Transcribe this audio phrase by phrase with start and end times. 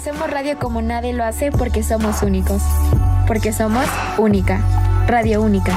[0.00, 2.62] Hacemos radio como nadie lo hace porque somos únicos.
[3.26, 3.84] Porque somos
[4.16, 4.60] única.
[5.08, 5.72] Radio única.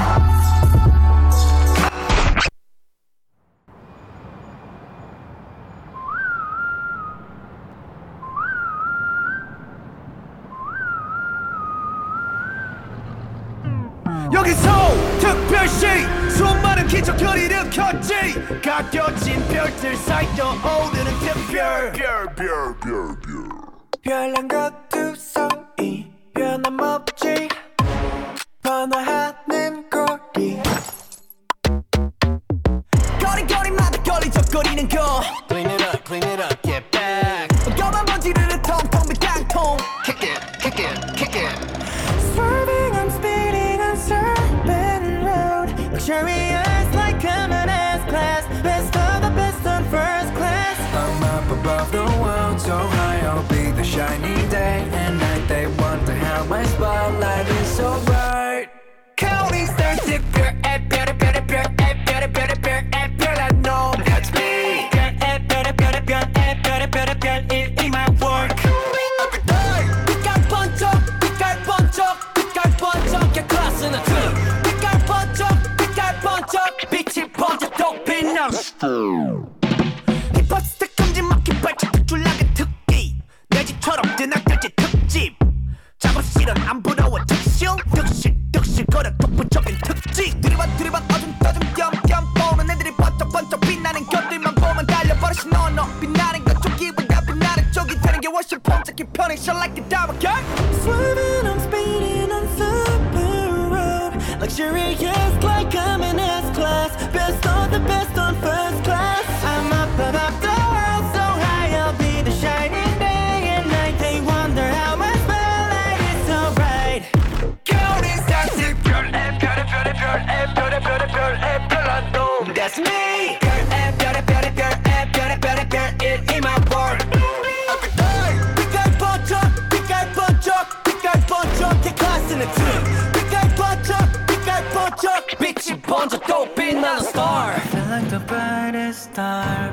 [98.51, 100.43] 되는 게 훨씬 폼잡기 편해 Shine like a diamond gang
[100.81, 105.60] Swerving I'm speeding on super road Luxurious like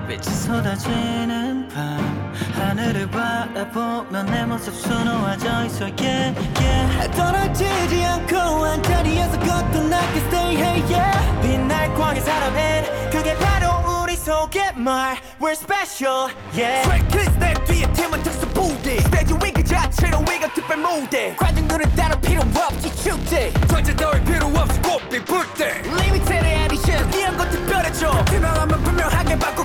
[0.10, 0.20] star.
[0.20, 2.34] 빛이 쏟아지는 밤.
[2.54, 5.86] 하늘을 바라보면 내 모습 수놓아져 있어.
[5.86, 7.12] Yeah, yeah.
[7.16, 14.74] 떨어지지 않고 한 자리에서 거듭나게 stay hey yeah 빛날 광의 사람은 그게 바로 우리 속의
[14.76, 19.59] 말 We're special yeah 트랙키스 내 뒤에 팀은 특수 부대 스테이지 위그
[19.90, 25.82] 자체로 위가 특별 무대 관중들은 따로 필요 없지 축제 전체 따위 필요 없이 꽃빛 불때.
[25.86, 29.64] Limited edition 이런 거 특별해져 투명하면 분명하게 바꿔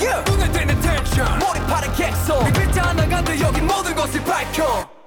[0.00, 0.24] you.
[0.26, 4.99] 눈에 띄는 텐션 몰입하는 객소 이 글자 하나 간다 여기 모든 것을 밝혀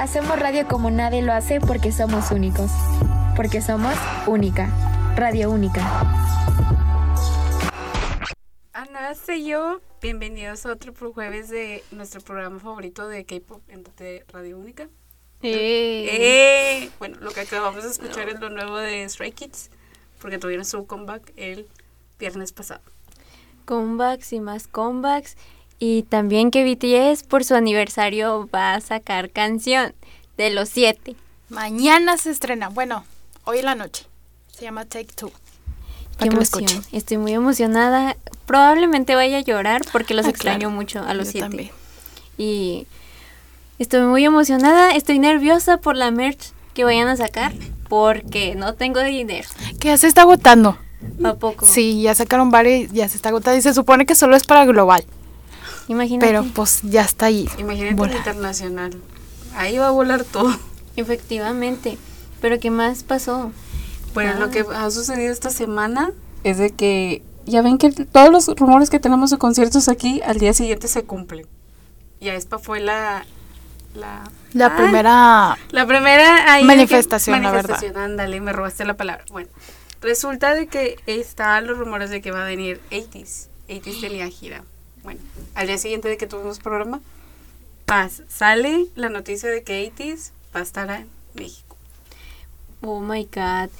[0.00, 2.72] Hacemos radio como nadie lo hace porque somos únicos.
[3.36, 3.94] Porque somos
[4.26, 4.68] única.
[5.14, 5.80] Radio única.
[8.72, 9.80] Ana, soy yo.
[10.02, 13.84] Bienvenidos a otro jueves de nuestro programa favorito de K-Pop en
[14.32, 14.88] Radio Única.
[15.42, 16.08] Hey.
[16.10, 19.70] Eh, bueno, lo que acabamos de escuchar es lo nuevo de Stray Kids,
[20.20, 21.68] porque tuvieron su comeback el
[22.18, 22.93] viernes pasado
[23.64, 25.36] comebacks y más comebacks.
[25.78, 29.92] Y también que BTS por su aniversario va a sacar canción
[30.36, 31.16] de los siete.
[31.48, 32.68] Mañana se estrena.
[32.68, 33.04] Bueno,
[33.44, 34.06] hoy en la noche.
[34.52, 35.32] Se llama Take Two.
[36.18, 36.66] Qué emoción.
[36.92, 38.16] Estoy muy emocionada.
[38.46, 40.70] Probablemente vaya a llorar porque los Ah, extraño claro.
[40.74, 41.48] mucho a los Yo siete.
[41.48, 41.70] también.
[42.38, 42.86] Y
[43.78, 44.92] estoy muy emocionada.
[44.92, 47.52] Estoy nerviosa por la merch que vayan a sacar
[47.88, 49.48] porque no tengo dinero.
[49.80, 50.78] Que ya se está agotando.
[51.24, 51.66] ¿A poco?
[51.66, 53.58] Sí, ya sacaron varios, ya se está agotando.
[53.58, 55.04] Y se supone que solo es para global.
[55.88, 56.26] Imagínate.
[56.26, 57.48] Pero pues ya está ahí.
[57.58, 58.16] Imagínate Volar.
[58.16, 58.94] internacional.
[59.54, 60.54] Ahí va a volar todo.
[60.96, 61.98] Efectivamente.
[62.40, 63.52] Pero ¿qué más pasó?
[64.14, 64.38] Bueno, Ah.
[64.40, 66.12] lo que ha sucedido esta semana
[66.44, 70.38] es de que ya ven que todos los rumores que tenemos de conciertos aquí al
[70.38, 71.46] día siguiente se cumplen.
[72.20, 73.24] Y esta fue la
[73.94, 75.58] la, La Ah, primera.
[75.70, 77.70] la primera ahí de que- Manifestación, la verdad.
[77.70, 79.24] manifestación, ándale, me robaste la palabra.
[79.30, 79.48] Bueno,
[80.04, 83.46] resulta de que estaban los rumores de que va a venir 80s.
[83.68, 84.62] 80s tenía gira.
[85.02, 85.20] Bueno,
[85.54, 87.00] al día siguiente de que tuvimos programa,
[87.86, 91.76] paz, sale la noticia de que 80s va a estar en México.
[92.82, 93.70] Oh my god.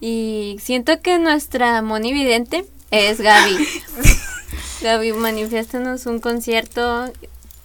[0.00, 3.68] Y siento que nuestra Moni Vidente es Gaby.
[4.82, 7.12] Gaby, manifiéstanos un concierto,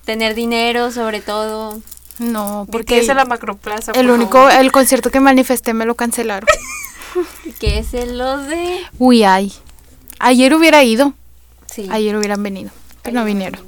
[0.06, 1.80] tener dinero sobre todo.
[2.20, 3.92] No, porque es la Macroplaza.
[3.94, 4.52] el por único, favor.
[4.54, 6.48] el concierto que manifesté me lo cancelaron.
[7.60, 8.82] Que es el lo de...
[8.98, 9.54] Uy, ay.
[10.20, 11.14] Ayer hubiera ido.
[11.68, 11.88] Sí.
[11.92, 12.72] Ayer hubieran venido.
[13.04, 13.62] Pero no vinieron.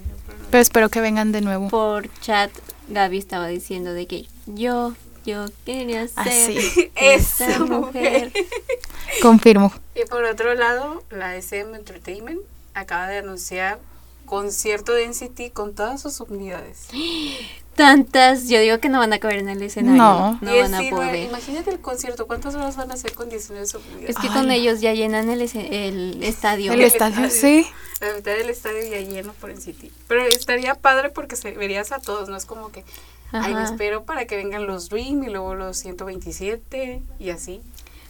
[0.49, 1.69] Pero espero que vengan de nuevo.
[1.69, 2.51] Por chat
[2.89, 4.93] Gaby estaba diciendo de que yo,
[5.25, 6.91] yo quería ser Así.
[6.95, 8.31] esa Esa mujer.
[9.21, 9.71] Confirmo.
[9.95, 12.41] Y por otro lado, la SM Entertainment
[12.73, 13.79] acaba de anunciar
[14.25, 16.87] concierto de NCT con todas sus unidades.
[17.79, 19.97] Tantas, yo digo que no van a caber en el escenario.
[20.01, 20.37] No.
[20.41, 21.15] No van a 19 poder.
[21.29, 24.09] Imagínate el concierto, ¿cuántas horas van a hacer con 19 subunidades?
[24.09, 24.33] Es que Ay.
[24.33, 26.73] con ellos ya llenan el, el estadio.
[26.73, 27.65] El estadio, sí.
[28.01, 29.91] La mitad del estadio ya lleno por NCT.
[30.07, 32.83] Pero estaría padre porque se verías a todos, no es como que,
[33.31, 33.71] ay, me Ajá.
[33.71, 37.61] espero para que vengan los Dream y luego los 127 y así.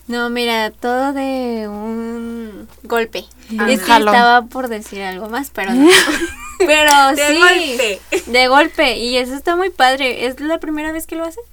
[0.08, 3.26] No, mira, todo de un golpe.
[3.60, 3.70] Ah.
[3.70, 4.16] es que Jalón.
[4.16, 5.88] estaba por decir algo más, pero no.
[6.60, 7.38] pero De sí.
[7.40, 8.02] golpe.
[8.32, 8.98] De golpe.
[8.98, 10.26] Y eso está muy padre.
[10.28, 11.44] ¿Es la primera vez que lo hacen?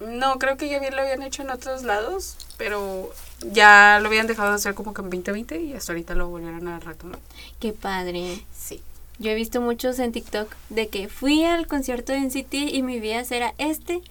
[0.00, 3.10] No, creo que ya bien lo habían hecho en otros lados, pero
[3.40, 6.68] ya lo habían dejado de hacer como que en 2020 y hasta ahorita lo volvieron
[6.68, 7.18] a retomar.
[7.60, 8.44] Qué padre.
[8.54, 8.82] Sí.
[9.18, 13.00] Yo he visto muchos en TikTok de que fui al concierto de NCT y mi
[13.00, 14.02] vida era este,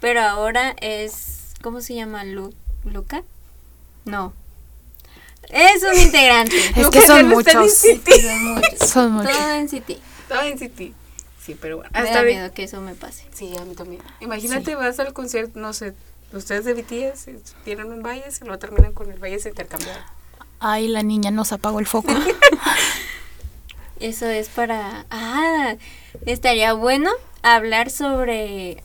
[0.00, 2.24] pero ahora es, ¿cómo se llama?
[2.24, 2.52] Lu-
[2.84, 3.22] ¿Luca?
[4.04, 4.34] No.
[5.52, 6.56] Es un integrante.
[6.56, 7.52] Es Lo que son en muchos.
[7.52, 8.88] Son muchos.
[8.88, 9.32] Son muchos.
[9.32, 9.90] Todo NCT.
[10.28, 10.94] Todo NCT.
[11.44, 11.90] Sí, pero bueno.
[11.92, 13.24] Me Hasta da ahorita- miedo que eso me pase.
[13.32, 14.02] Sí, a mí también.
[14.20, 15.94] Imagínate, vas al concierto, no sé,
[16.32, 19.98] ustedes de BTS eh, tienen un bias y luego terminan con el bias intercambiado.
[20.60, 22.12] Ay, la niña nos apagó el foco.
[24.00, 25.04] Eso es para...
[25.10, 25.74] Ah,
[26.26, 27.10] estaría bueno
[27.42, 28.82] hablar sobre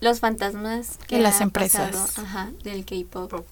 [0.00, 1.90] los fantasmas que De las empresas.
[1.92, 3.46] pasado, ajá, del K-pop.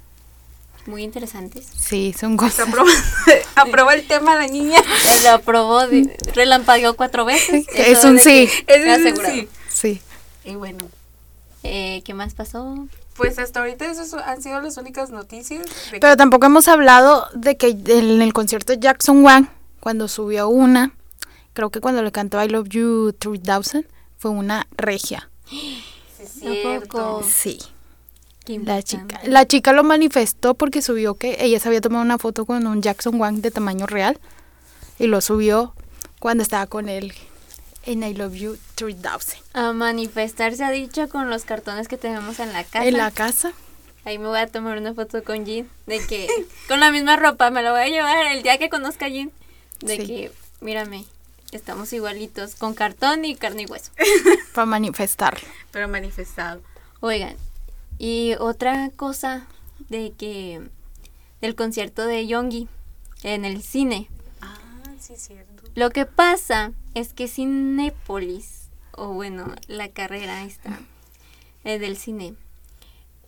[0.86, 1.66] Muy interesantes.
[1.76, 2.66] Sí, son cosas.
[2.68, 2.88] aprobó,
[3.54, 4.78] aprobó el tema la niña.
[4.78, 5.80] Él lo aprobó,
[6.34, 7.66] relampagueó cuatro veces.
[7.74, 8.48] Es un sí.
[8.66, 9.48] es un sí.
[9.68, 10.00] Sí.
[10.44, 10.78] Y bueno,
[11.62, 12.86] Eh, ¿Qué más pasó?
[13.16, 15.66] pues hasta ahorita esas han sido las únicas noticias.
[15.90, 19.46] Pero que- tampoco hemos hablado de que en el concierto de Jackson Wang,
[19.78, 20.92] cuando subió una,
[21.52, 23.86] creo que cuando le cantó I Love You 3000,
[24.16, 25.28] fue una regia.
[26.40, 27.26] Sí, es.
[27.26, 27.58] Sí.
[28.46, 32.46] La chica, la chica lo manifestó porque subió que ella se había tomado una foto
[32.46, 34.18] con un Jackson Wang de tamaño real
[34.98, 35.74] y lo subió
[36.18, 37.12] cuando estaba con él
[37.84, 38.96] en I Love You 3000
[39.52, 42.86] A manifestar se ha dicho con los cartones que tenemos en la casa.
[42.86, 43.52] en la casa.
[44.04, 45.68] Ahí me voy a tomar una foto con Jin.
[45.86, 46.28] De que
[46.68, 49.30] con la misma ropa me la voy a llevar el día que conozca a Jin.
[49.80, 50.06] De Sí.
[50.06, 51.04] que, mírame,
[51.52, 53.90] estamos igualitos, con cartón y carne y hueso.
[54.54, 55.46] para manifestarlo.
[55.70, 56.60] Pero manifestado.
[57.00, 57.36] Oigan,
[58.00, 59.46] y otra cosa
[59.90, 60.70] de que
[61.42, 62.66] del concierto de Yongi
[63.22, 64.08] en el cine.
[64.40, 64.56] Ah,
[64.98, 65.62] sí, es cierto.
[65.74, 70.80] Lo que pasa es que Cinépolis, o bueno, la carrera esta
[71.64, 72.34] eh, del cine,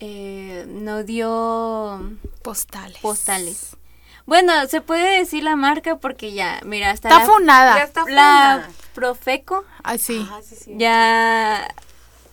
[0.00, 2.00] eh, no dio
[2.42, 2.98] Postales.
[2.98, 3.76] postales.
[4.24, 7.76] Bueno, se puede decir la marca porque ya, mira, hasta Está la, funada.
[7.76, 8.70] Ya está la fundada.
[8.94, 9.64] Profeco.
[9.82, 10.74] Ah, sí, sí.
[10.78, 11.68] ya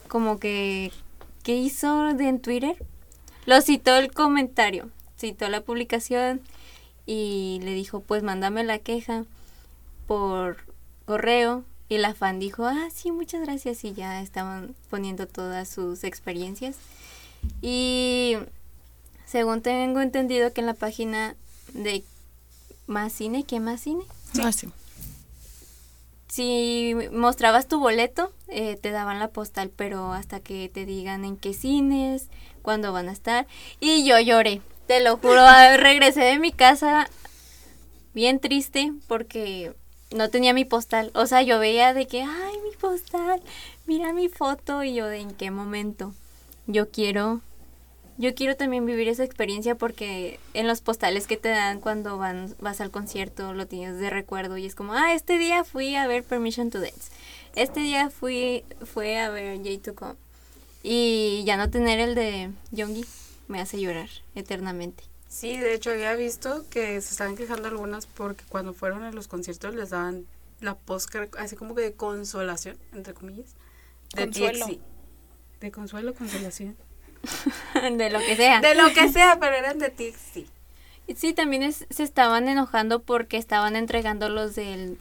[0.07, 0.93] como que
[1.43, 2.75] ¿qué hizo de en Twitter?
[3.45, 6.41] Lo citó el comentario, citó la publicación
[7.05, 9.25] y le dijo, "Pues mándame la queja
[10.07, 10.57] por
[11.05, 16.03] correo." Y la fan dijo, "Ah, sí, muchas gracias." Y ya estaban poniendo todas sus
[16.03, 16.75] experiencias.
[17.61, 18.35] Y
[19.25, 21.35] según tengo entendido que en la página
[21.73, 22.03] de
[22.87, 24.03] Más Cine, ¿qué más cine?
[24.43, 24.69] Así.
[26.29, 31.35] Si mostrabas tu boleto, eh, te daban la postal, pero hasta que te digan en
[31.35, 32.29] qué cines,
[32.61, 33.47] cuándo van a estar.
[33.79, 37.09] Y yo lloré, te lo juro, ah, regresé de mi casa
[38.13, 39.73] bien triste porque
[40.15, 41.11] no tenía mi postal.
[41.15, 43.41] O sea, yo veía de que, ay, mi postal,
[43.87, 46.13] mira mi foto y yo de en qué momento.
[46.67, 47.41] Yo quiero,
[48.19, 52.53] yo quiero también vivir esa experiencia porque en los postales que te dan cuando van,
[52.59, 56.05] vas al concierto lo tienes de recuerdo y es como, ah, este día fui a
[56.05, 57.11] ver Permission to Dance.
[57.55, 60.17] Este día fui, fue a ver J2Com.
[60.83, 63.05] Y ya no tener el de Yongi
[63.47, 65.05] me hace llorar eternamente.
[65.29, 69.29] Sí, de hecho había visto que se estaban quejando algunas porque cuando fueron a los
[69.29, 70.25] conciertos les daban
[70.59, 73.55] la posca así como que de consolación, entre comillas.
[74.13, 74.65] De Consuelo.
[74.65, 74.81] TXT.
[75.61, 76.88] De consuelo, consolación.
[77.97, 78.61] de lo que sea.
[78.61, 80.47] De lo que sea, pero eran de TXT.
[81.15, 84.97] Sí, también es- se estaban enojando porque estaban entregando los del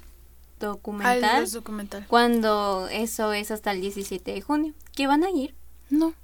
[0.59, 2.05] documental Al los documental.
[2.09, 4.73] cuando eso es hasta el 17 de junio.
[4.97, 5.55] ¿Qué van a ir?
[5.91, 6.15] No.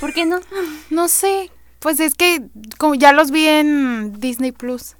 [0.00, 0.40] ¿Por qué no?
[0.90, 1.50] No sé.
[1.78, 2.42] Pues es que
[2.78, 4.96] como ya los vi en Disney Plus.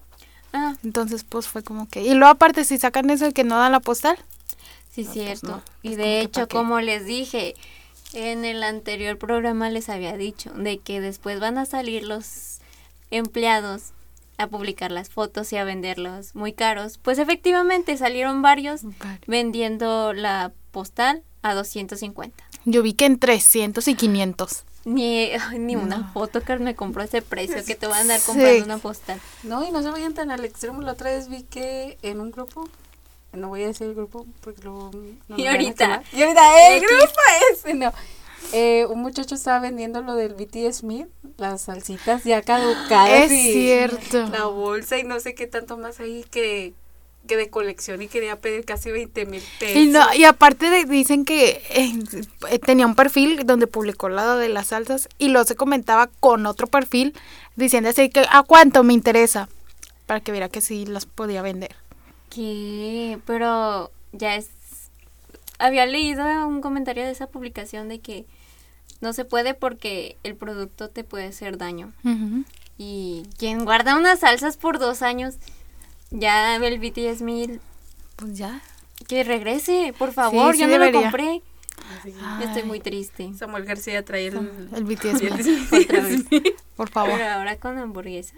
[0.52, 2.02] Ah, Entonces, pues fue como que.
[2.02, 4.16] Y luego, aparte, si sacan eso de que no dan la postal.
[4.94, 5.46] sí, No, pues cierto.
[5.49, 7.54] no, y de hecho, como les dije,
[8.13, 12.59] en el anterior programa les había dicho de que después van a salir los
[13.11, 13.93] empleados
[14.39, 16.99] a publicar las fotos y a venderlos muy caros.
[16.99, 18.83] Pues efectivamente salieron varios
[19.27, 22.45] vendiendo la postal a 250.
[22.65, 24.65] Yo vi que en 300 y 500.
[24.85, 28.21] Ni, ay, ni una foto que me compró ese precio que te van a andar
[28.21, 28.27] Sí.
[28.27, 29.21] comprando una postal.
[29.43, 30.81] No, y no se vayan tan al extremo.
[30.83, 32.69] La otra vez vi que en un grupo,
[33.37, 34.90] no voy a decir el grupo porque luego...
[35.28, 35.85] no Y ahorita.
[35.85, 36.02] quemar.
[36.12, 37.21] Y ahorita, el grupo
[37.52, 37.93] ese, no.
[38.52, 43.11] Eh, un muchacho estaba vendiendo lo del BT Smith, las salsitas ya caducadas.
[43.11, 44.26] Es y cierto.
[44.28, 46.73] La bolsa y no sé qué tanto más ahí que,
[47.26, 49.76] que de colección y quería pedir casi 20 mil pesos.
[49.76, 51.93] Y, no, y aparte de- dicen que eh,
[52.50, 56.47] eh, tenía un perfil donde publicó la de las salsas y luego se comentaba con
[56.47, 57.14] otro perfil
[57.57, 59.49] diciendo así que a cuánto me interesa
[60.07, 61.75] para que viera que sí las podía vender.
[62.37, 63.19] ¿Qué?
[63.25, 64.50] Pero ya es...
[65.59, 68.26] Había leído un comentario de esa publicación de que
[69.00, 71.95] no se puede porque el producto te puede hacer daño.
[72.76, 75.37] Y quien guarda unas salsas por dos años,
[76.11, 77.62] ya el BTS mil,
[78.16, 78.61] Pues ya.
[79.09, 81.40] que regrese, por favor, sí yo no lo compré.
[82.43, 83.33] Estoy muy triste.
[83.38, 84.37] Samuel García trae el...
[84.75, 85.23] El BTS,
[85.73, 86.25] el otra vez,
[86.76, 87.14] por favor.
[87.16, 88.35] Pero ahora con hamburguesa.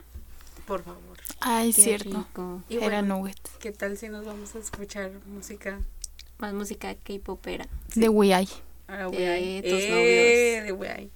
[0.69, 1.08] Por favor.
[1.41, 2.11] Ay, Qué cierto.
[2.19, 2.63] rico.
[2.69, 3.51] Y Era bueno, nuggets.
[3.61, 5.81] ¿Qué tal si nos vamos a escuchar música?
[6.39, 7.67] Más música K-popera.
[7.95, 8.33] De Wii
[8.89, 9.63] Ah, De Weai.
[9.63, 10.65] tus Eh, novios.
[10.67, 11.11] de Weai.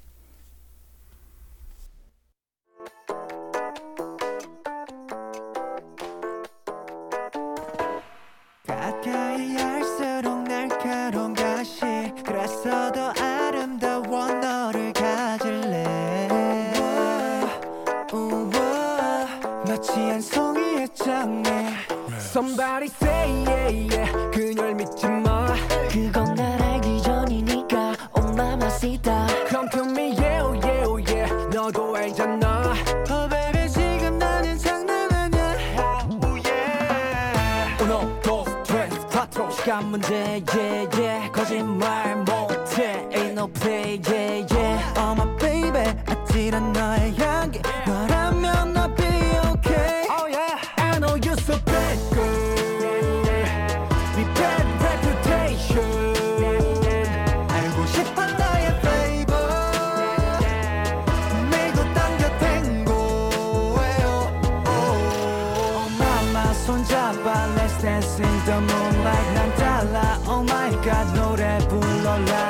[22.32, 25.54] Somebody say yeah yeah 그녀를 믿지 마
[25.90, 31.94] 그건 날 알기 전이니까 Oh mamacita Come to me yeah oh yeah oh yeah 너도
[31.94, 32.72] 알잖아
[33.10, 35.58] Oh baby 지금 나는 장난 아니야
[36.24, 44.00] oh yeah Uno, dos, tres, cuatro 시간 문제 yeah yeah 거짓말 못해 Ain't no play
[44.08, 47.60] yeah yeah Oh my baby 아찔한 너의 향기
[70.24, 72.42] Oh my god 노래 불러 la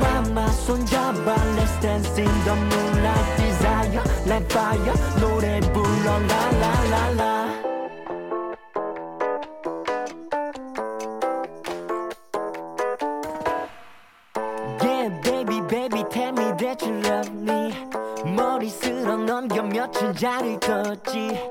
[0.00, 6.48] Mama 손잡아 Let's dance in the moonlight Desire like fire 노래 불러 la
[14.82, 17.72] Yeah, baby, baby, tell me that you love me.
[18.36, 21.47] 머리 쓸어 넘겨 며칠 자리 떴지.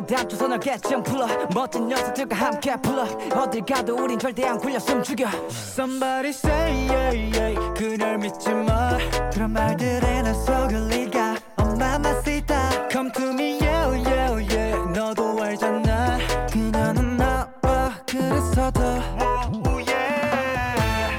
[0.00, 5.02] 단추 널 개점 풀어 멋진 녀석들과 함께 불러 어딜 가도 우린 절대 안 굴려 숨
[5.02, 8.98] 죽여 Somebody say yeah yeah 그녀를 믿지 마
[9.32, 16.18] 그런 말들에 나 속을 리가 Oh mamacita Come to me yeah yeah yeah 너도 알잖아
[16.50, 19.02] 그녀는 나와 그래서 더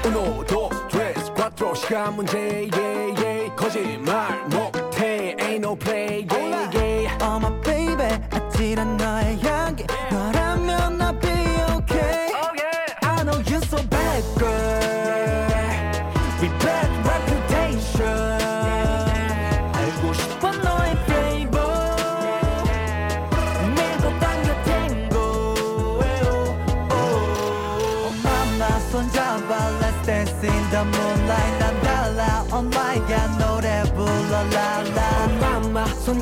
[0.06, 3.56] Uno, dos, tres, cuatro 시간 문제 yeah, yeah.
[3.56, 6.45] 거짓말 못해 Ain't no play yeah, yeah.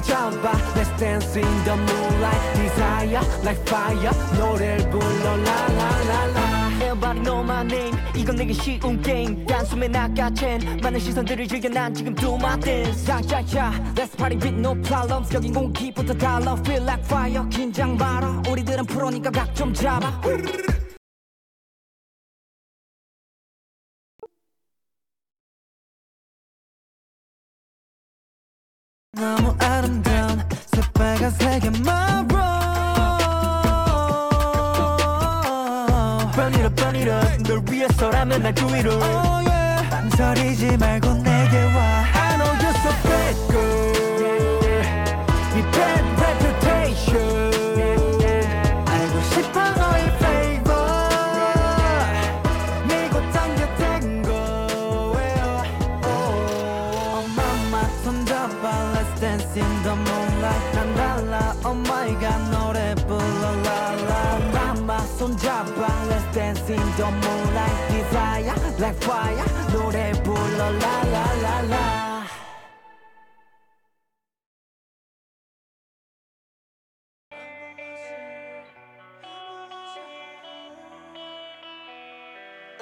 [0.05, 7.63] 손잡아 Let's dance in the moonlight Desire like fire 노래를 불러 la Everybody know my
[7.63, 13.11] name 이건 내게 쉬운 게임 단숨에 낚아챈 많은 시선들을 즐겨 난 지금 do my dance
[13.11, 18.85] 야야야 Let's party with no problems 여긴 공기부터 달라 Feel like fire 긴장 말아 우리들은
[18.87, 20.21] 프로니까 각 좀 잡아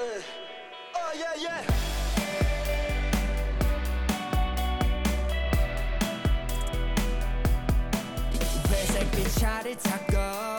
[0.05, 1.63] Oh yeah yeah.
[8.69, 10.52] 회색빛 차를 타고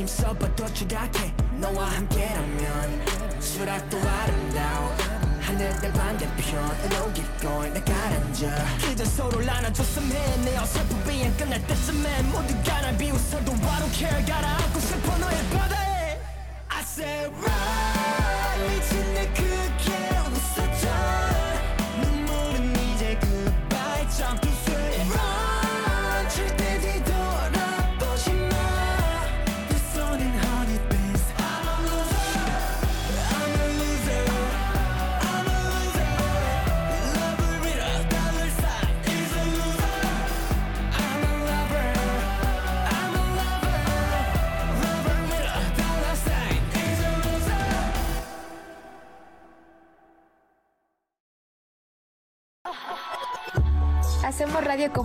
[0.00, 1.30] 힘 써봐도 추락해.
[1.58, 4.96] 너와 함께라면 수락도 아름다워.
[5.42, 8.78] 하늘의 반대편 And keep going 나 가라앉아.
[8.78, 14.80] 그저 서로를 안아줬으면 해내 어설픈 비행 끝날 때쯤엔 모두가 날 비웃어도 I don't care 가라앉고
[14.80, 15.18] 싶어.
[15.18, 15.79] 너의 바다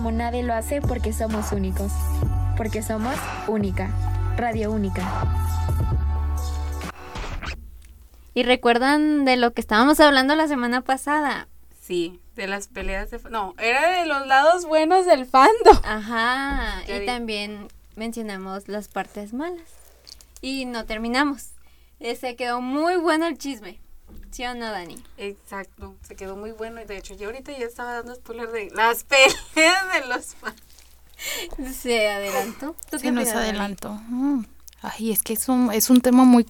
[0.06, 1.90] como nadie lo hace porque somos únicos.
[2.56, 3.16] Porque somos
[3.48, 3.90] única.
[4.36, 5.02] Radio única.
[8.32, 11.48] ¿Y recuerdan de lo que estábamos hablando la semana pasada?
[11.80, 13.18] Sí, de las peleas de...
[13.30, 15.76] No, era de los lados buenos del fandom.
[15.82, 17.06] Ajá, y vi.
[17.06, 17.66] también
[17.96, 19.68] mencionamos las partes malas.
[20.40, 21.48] Y no terminamos.
[21.98, 23.80] Eh, Se quedó muy bueno el chisme.
[24.30, 25.02] ¿Sí o no, Dani?
[25.16, 28.70] Exacto, se quedó muy bueno y de hecho yo ahorita ya estaba dando spoiler de
[28.74, 29.04] las
[29.54, 30.60] peleas de los fans.
[31.80, 32.76] Se adelantó.
[32.90, 33.90] ¿Tú Se nos adelantó.
[34.08, 34.44] Mm.
[34.82, 36.46] Ay, es que es un, es un tema muy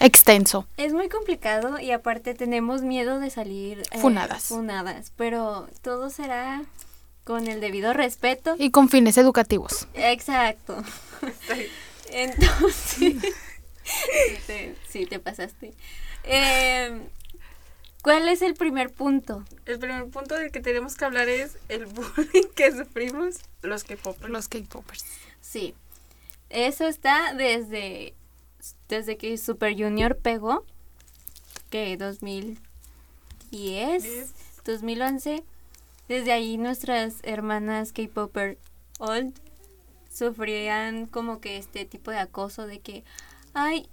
[0.00, 0.66] extenso.
[0.76, 4.44] Es muy complicado y aparte tenemos miedo de salir eh, Funadas.
[4.44, 6.62] funadas, pero todo será
[7.24, 8.54] con el debido respeto.
[8.58, 9.86] Y con fines educativos.
[9.94, 10.76] Exacto.
[12.12, 13.14] Entonces,
[14.46, 15.72] te- sí, te pasaste.
[16.24, 17.08] Eh,
[18.02, 19.44] ¿Cuál es el primer punto?
[19.64, 23.96] El primer punto del que tenemos que hablar es el bullying que sufrimos los que
[23.96, 25.04] pop Los K-popers.
[25.40, 25.76] Sí,
[26.50, 28.14] eso está desde,
[28.88, 30.66] desde que Super Junior pegó,
[31.70, 35.44] que 2010, 2011.
[36.08, 38.58] Desde ahí nuestras hermanas K-Popper
[38.98, 39.32] old
[40.12, 43.04] sufrían como que este tipo de acoso de que,
[43.54, 43.88] ay,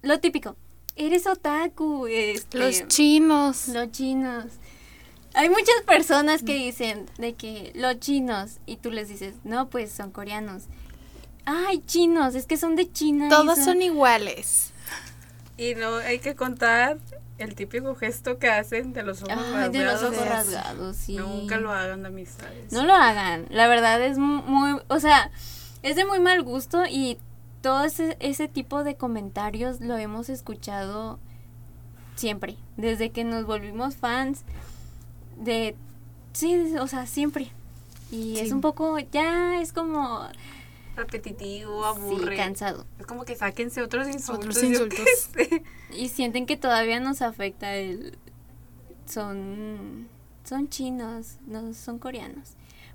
[0.00, 0.56] lo típico,
[0.96, 2.06] eres otaku.
[2.06, 3.68] Este, Los chinos.
[3.68, 4.44] Los chinos.
[5.34, 9.90] Hay muchas personas que dicen de que los chinos y tú les dices, no, pues
[9.90, 10.64] son coreanos.
[11.46, 13.28] Ay, chinos, es que son de China.
[13.30, 14.70] Todos son iguales.
[15.56, 16.98] Y no hay que contar
[17.38, 20.16] el típico gesto que hacen de los ojos Ay, de los rasgados.
[20.18, 21.16] ojos rasgados, sí.
[21.16, 22.70] Nunca lo hagan, amistades.
[22.70, 23.46] No lo hagan.
[23.50, 25.30] La verdad es mu- muy, o sea,
[25.82, 27.18] es de muy mal gusto y
[27.62, 31.18] todo ese, ese tipo de comentarios lo hemos escuchado
[32.16, 34.42] siempre, desde que nos volvimos fans
[35.38, 35.74] de,
[36.32, 37.50] sí, o sea, siempre.
[38.10, 38.52] Y es Sí.
[38.54, 40.26] un poco, ya es como,
[40.96, 42.36] Repetitivo, sí, aburre.
[42.36, 42.84] cansado.
[42.98, 44.46] es como que sáquense otros insultos.
[44.56, 45.00] Otros insultos.
[45.96, 48.16] Y sienten que todavía nos afecta el,
[49.06, 50.08] son,
[50.44, 52.50] son chinos, no son coreanos.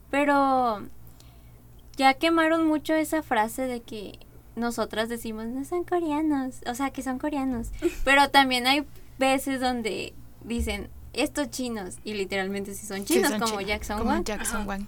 [0.10, 0.84] Pero
[1.96, 4.18] ya quemaron mucho esa frase de que
[4.58, 7.70] nosotras decimos no son coreanos, o sea que son coreanos.
[8.04, 8.86] Pero también hay
[9.18, 14.10] veces donde dicen estos chinos y literalmente sí son Sí, chinos son como Jackson como
[14.12, 14.24] Wang.
[14.26, 14.86] Jackson Wang.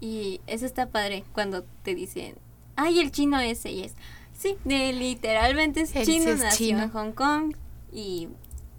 [0.00, 2.36] Y eso está padre cuando te dicen,
[2.76, 3.94] ay, el chino ese y es.
[4.32, 6.82] Sí, de, literalmente es chino, es nació chino.
[6.84, 7.54] en Hong Kong
[7.92, 8.28] y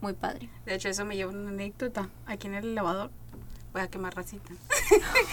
[0.02, 0.50] muy padre.
[0.66, 2.10] De hecho, eso me lleva a una anécdota.
[2.26, 3.12] Aquí en el elevador
[3.74, 4.52] voy a quemar racita.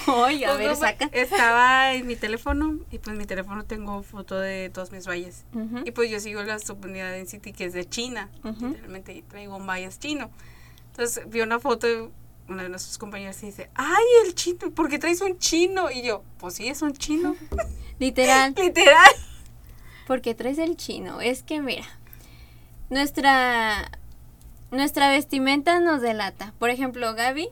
[0.07, 1.09] Oye, a Pues, ver, no, saca.
[1.12, 5.44] Estaba en mi teléfono y pues mi teléfono tengo foto de todos mis valles.
[5.85, 8.29] Y pues yo sigo la subunidad en City que es de China.
[8.44, 10.31] Literalmente traigo un valles chino.
[10.90, 12.09] Entonces vi una foto de
[12.48, 15.90] una de nuestros compañeros y dice, ay, el chino, ¿por qué traes un chino?
[15.90, 17.37] Y yo, pues sí, es un chino.
[17.98, 19.11] Literal, Literal.
[20.07, 21.20] porque traes el chino.
[21.20, 21.85] Es que mira,
[22.90, 23.90] nuestra
[24.70, 26.53] nuestra vestimenta nos delata.
[26.59, 27.48] Por ejemplo, Gaby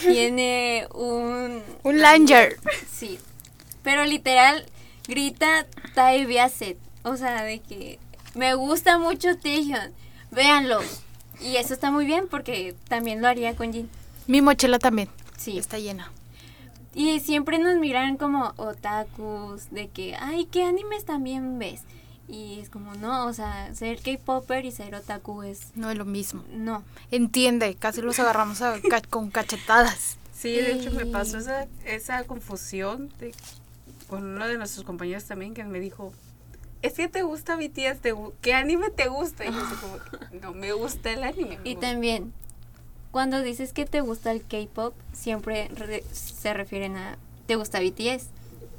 [0.00, 2.56] tiene un Un Langer.
[2.90, 3.18] sí,
[3.82, 4.66] pero literal
[5.06, 7.98] grita Tai Biaset, o sea, de que
[8.34, 9.92] me gusta mucho Taehyun.
[10.30, 10.80] Véanlo.
[11.40, 13.88] Y eso está muy bien porque también lo haría con Jin.
[14.26, 15.08] Mi mochila también.
[15.36, 15.56] Sí.
[15.56, 16.10] Está llena.
[16.94, 21.82] Y siempre nos miran como otakus, de que, ay, ¿qué animes también ves?
[22.28, 26.04] Y es como, no, o sea, ser K-Popper y ser otaku es, No es lo
[26.04, 26.44] mismo.
[26.52, 26.84] no.
[27.10, 30.18] Entiende, casi los agarramos a ca- con cachetadas.
[30.34, 33.34] Sí, de hecho me pasó esa, esa confusión de-
[34.08, 36.12] con uno de nuestros compañeros también que me dijo,
[36.82, 39.44] es que te gusta BTS, te ¿qué anime te gusta?
[39.46, 39.96] Y yo así como,
[40.42, 41.58] no me gusta el anime.
[41.58, 41.90] me Y gusta".
[41.90, 42.32] también,
[43.10, 48.26] cuando dices que te gusta el K-Pop, siempre re- se refieren a, te gusta BTS.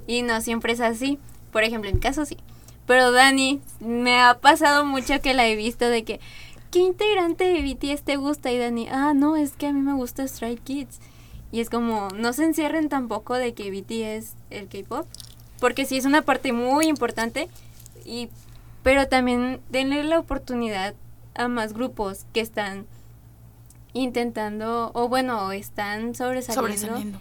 [0.07, 1.17] Y no siempre es así.
[1.51, 2.37] Por ejemplo, en mi caso sí.
[2.89, 6.19] Pero Dani, me ha pasado mucho que la he visto de que,
[6.71, 8.51] ¿qué integrante de BTS te gusta?
[8.51, 10.99] Y Dani, ah, no, es que a mí me gusta Stray Kids.
[11.51, 15.05] Y es como, no se encierren tampoco de que BTS el K-Pop.
[15.59, 17.47] Porque sí es una parte muy importante.
[18.05, 18.29] Y,
[18.81, 20.95] pero también denle la oportunidad
[21.35, 22.87] a más grupos que están
[23.93, 26.63] intentando, o bueno, están sobresaliendo.
[26.63, 27.19] Sobresaliendo.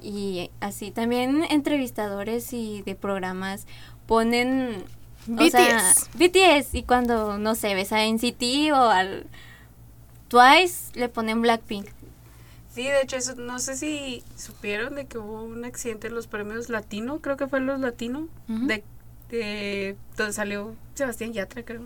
[0.00, 3.66] Y así también entrevistadores y de programas
[4.06, 4.84] ponen
[5.36, 9.26] o sea, BTS y cuando no sé, ves a NCT o al
[10.28, 11.86] Twice le ponen Blackpink.
[12.72, 16.26] Sí, de hecho, eso, no sé si supieron de que hubo un accidente en los
[16.26, 18.84] premios latino, creo que fue en los latino, de,
[19.30, 21.80] de donde salió Sebastián Yatra, creo.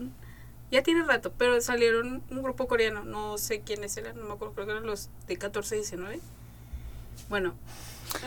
[0.72, 4.54] Ya tiene rato, pero salieron un grupo coreano, no sé quiénes eran, no me acuerdo,
[4.54, 6.20] creo que eran los de 14 19.
[7.28, 7.54] Bueno,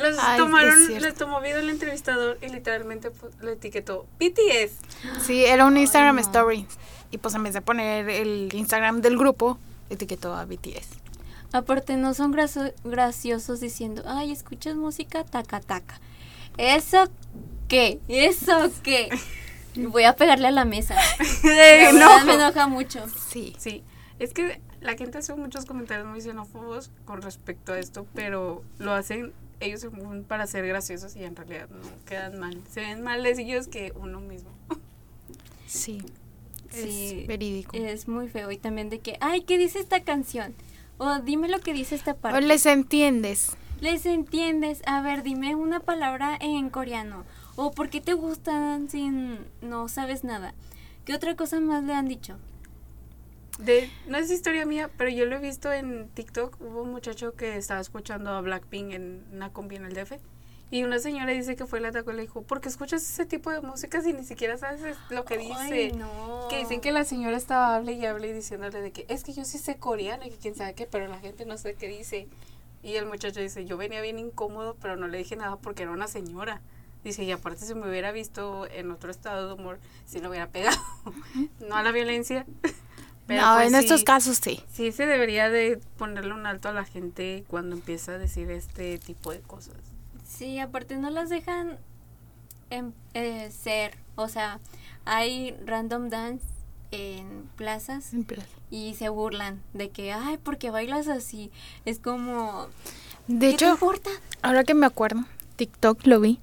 [0.02, 4.74] los Ay, tomaron, les tomó video el entrevistador y literalmente pu- le etiquetó BTS.
[5.26, 6.22] Sí, era un Instagram no.
[6.22, 6.66] story.
[7.12, 10.90] Y pues en vez de poner el Instagram del grupo, etiquetó a BTS.
[11.52, 12.36] Aparte no son
[12.84, 16.00] graciosos diciendo, "Ay, escuchas música taca taca."
[16.58, 17.06] ¿Eso
[17.68, 18.00] qué?
[18.08, 19.10] ¿Eso qué?
[19.76, 20.96] Voy a pegarle a la mesa.
[21.44, 22.26] La no.
[22.26, 23.06] me enoja mucho.
[23.32, 23.56] Sí.
[23.58, 23.84] Sí,
[24.20, 28.94] es que la gente hace muchos comentarios muy xenófobos con respecto a esto, pero lo
[28.94, 29.34] hacen
[29.66, 32.62] ellos según para ser graciosos y en realidad no quedan mal.
[32.70, 34.50] Se ven mal ellos que uno mismo.
[35.68, 36.02] Sí.
[36.72, 37.76] Sí, es verídico.
[37.76, 38.52] Es muy feo.
[38.52, 40.56] Y también de que, ay, ¿qué dice esta canción?
[40.98, 42.42] O dime lo que dice esta O parte.
[42.42, 43.52] les entiendes.
[43.80, 44.82] ¿Les entiendes?
[44.86, 47.26] A ver, dime una palabra en coreano.
[47.56, 49.10] O ¿por qué te gustan si
[49.62, 50.54] no sabes nada?
[51.06, 52.38] ¿Qué otra cosa más le han dicho?
[53.60, 56.60] De, no es historia mía, pero yo lo he visto en TikTok.
[56.60, 60.14] Hubo un muchacho que estaba escuchando a Blackpink en una combi en el DF.
[60.72, 63.28] Y una señora dice que fue la atacó y le dijo, ¿por qué escuchas ese
[63.28, 65.54] tipo de música si ni siquiera sabes es- lo que dice?
[65.56, 66.48] Ay, no.
[66.50, 69.34] Que dicen que la señora estaba hable y hable y diciéndole de que es que
[69.34, 71.88] yo sí sé coreano y que quién sabe qué, pero la gente no sé qué
[71.88, 72.28] dice.
[72.82, 75.92] Y el muchacho dice, yo venía bien incómodo, pero no le dije nada porque era
[75.92, 76.60] una señora.
[77.04, 80.48] Dice, y aparte si me hubiera visto en otro estado de humor, si lo hubiera
[80.50, 80.78] pegado.
[81.70, 82.48] no a la violencia.
[83.28, 84.62] Pero no, pues en estos casos sí.
[84.72, 88.98] Sí se debería de ponerle un alto a la gente cuando empieza a decir este
[89.00, 89.76] tipo de cosas.
[90.28, 91.78] Sí, aparte no las dejan
[92.70, 93.98] em- eh, ser.
[94.16, 94.60] O sea,
[95.06, 96.46] hay random dance
[96.92, 98.12] en plazas
[98.70, 101.50] y se burlan de que, ay, ¿por qué bailas así?
[101.86, 102.68] Es como,
[103.28, 104.10] De ¿qué te hecho, importa?
[104.42, 105.24] ahora que me acuerdo,
[105.56, 106.40] TikTok lo vi.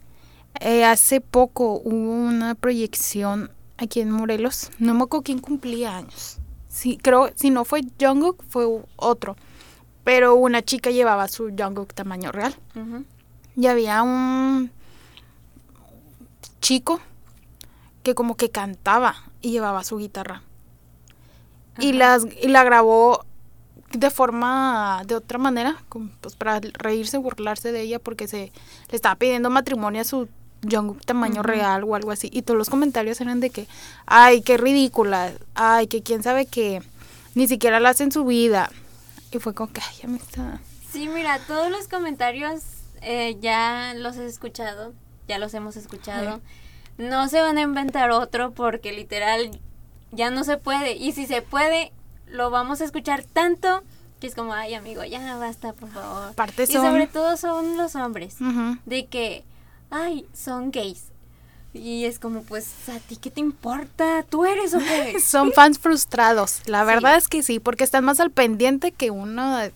[0.60, 4.70] eh, hace poco hubo una proyección aquí en Morelos.
[4.80, 6.38] No me acuerdo quién cumplía años.
[6.70, 8.64] Sí, creo, si no fue Jungkook, fue
[8.96, 9.36] otro.
[10.04, 12.54] Pero una chica llevaba su Jungkook tamaño real.
[13.56, 14.70] Y había un
[16.60, 17.00] chico
[18.04, 20.42] que como que cantaba y llevaba su guitarra.
[21.80, 23.24] Y, las, y la grabó
[23.92, 28.52] de forma, de otra manera, como, pues para reírse, burlarse de ella porque se
[28.90, 30.28] le estaba pidiendo matrimonio a su
[30.68, 32.28] Jungkook tamaño real o algo así.
[32.32, 33.66] Y todos los comentarios eran de que,
[34.06, 36.82] ay, qué ridícula, ay, que quién sabe que
[37.34, 38.70] ni siquiera la hace en su vida.
[39.32, 40.60] Y fue como que, ay, ya me está...
[40.92, 42.62] Sí, mira, todos los comentarios
[43.02, 44.92] eh, ya los he escuchado,
[45.28, 46.40] ya los hemos escuchado.
[46.98, 49.50] No se van a inventar otro porque literal
[50.12, 50.96] ya no se puede.
[50.96, 51.92] Y si se puede,
[52.26, 53.82] lo vamos a escuchar tanto
[54.20, 56.28] que es como, ay amigo, ya basta, por favor.
[56.30, 58.36] Aparte y son- sobre todo son los hombres,
[58.84, 59.44] de que,
[59.90, 61.04] ay, son gays.
[61.72, 64.24] Y es como, pues, ¿a ti qué te importa?
[64.28, 65.20] ¿Tú eres o qué?
[65.24, 66.62] Son fans frustrados.
[66.66, 69.72] La verdad es que sí, porque están más al pendiente que uno de-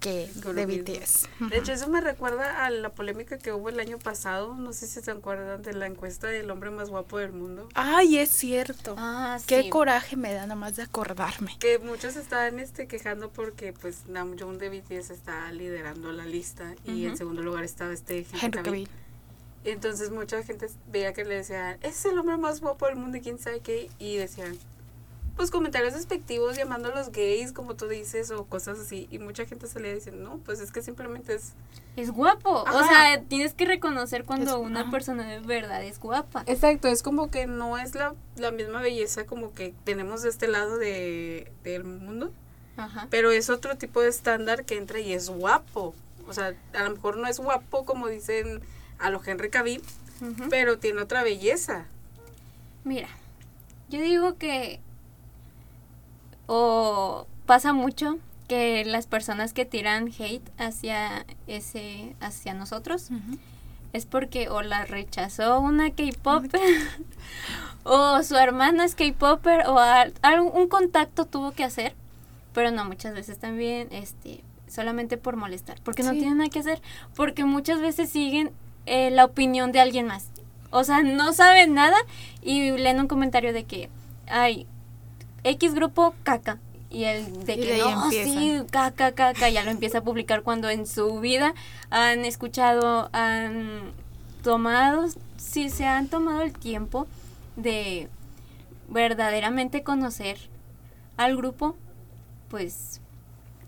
[0.00, 0.66] que de.
[0.66, 1.28] BTS.
[1.50, 4.54] De hecho, eso me recuerda a la polémica que hubo el año pasado.
[4.54, 7.68] No sé si se acuerdan de la encuesta del hombre más guapo del mundo.
[7.74, 8.94] Ay, es cierto.
[8.98, 9.70] Ah, Qué sí.
[9.70, 11.56] coraje me da nada más de acordarme.
[11.58, 17.06] Que muchos estaban este, quejando porque pues Namjoon de BTS está liderando la lista y
[17.06, 18.64] en segundo lugar estaba este Henry Henry Cavill.
[18.64, 18.88] Cavill.
[19.64, 23.20] Entonces mucha gente veía que le decían, es el hombre más guapo del mundo y
[23.20, 23.90] quién sabe qué.
[23.98, 24.56] Y decían,
[25.36, 29.06] pues comentarios despectivos llamándolos gays, como tú dices, o cosas así.
[29.10, 31.52] Y mucha gente salía diciendo, no, pues es que simplemente es...
[31.96, 32.62] Es guapo.
[32.62, 34.90] O sea, tienes que reconocer cuando Es- una ajá.
[34.90, 36.44] persona de verdad es guapa.
[36.46, 40.46] Exacto, es como que no es la, la misma belleza como que tenemos de este
[40.48, 42.32] lado de, del mundo.
[42.76, 43.08] Ajá.
[43.10, 45.94] Pero es otro tipo de estándar que entra y es guapo.
[46.28, 48.60] O sea, a lo mejor no es guapo como dicen
[48.98, 49.82] a lo Henry Cavill,
[50.50, 51.86] pero tiene otra belleza.
[52.84, 53.08] Mira,
[53.88, 54.80] yo digo que
[56.46, 63.08] o pasa mucho que las personas que tiran hate hacia ese hacia nosotros
[63.92, 66.60] es porque o la rechazó una K-popper
[67.84, 71.94] o su hermana es K-popper o al- algún contacto tuvo que hacer,
[72.54, 76.82] pero no muchas veces también este solamente por molestar, porque no tienen nada que hacer,
[77.16, 78.50] porque muchas veces siguen
[78.88, 80.28] eh, la opinión de alguien más.
[80.70, 81.96] O sea, no saben nada
[82.42, 83.88] y leen un comentario de que
[84.26, 84.66] ay
[85.44, 86.58] X grupo caca
[86.90, 90.70] y el de Y que no, sí, caca, caca, ya lo empieza a publicar cuando
[90.70, 91.54] en su vida
[91.90, 93.92] han escuchado, han
[94.42, 97.06] tomado, si se han tomado el tiempo
[97.56, 98.08] de
[98.88, 100.38] verdaderamente conocer
[101.16, 101.76] al grupo,
[102.48, 103.00] pues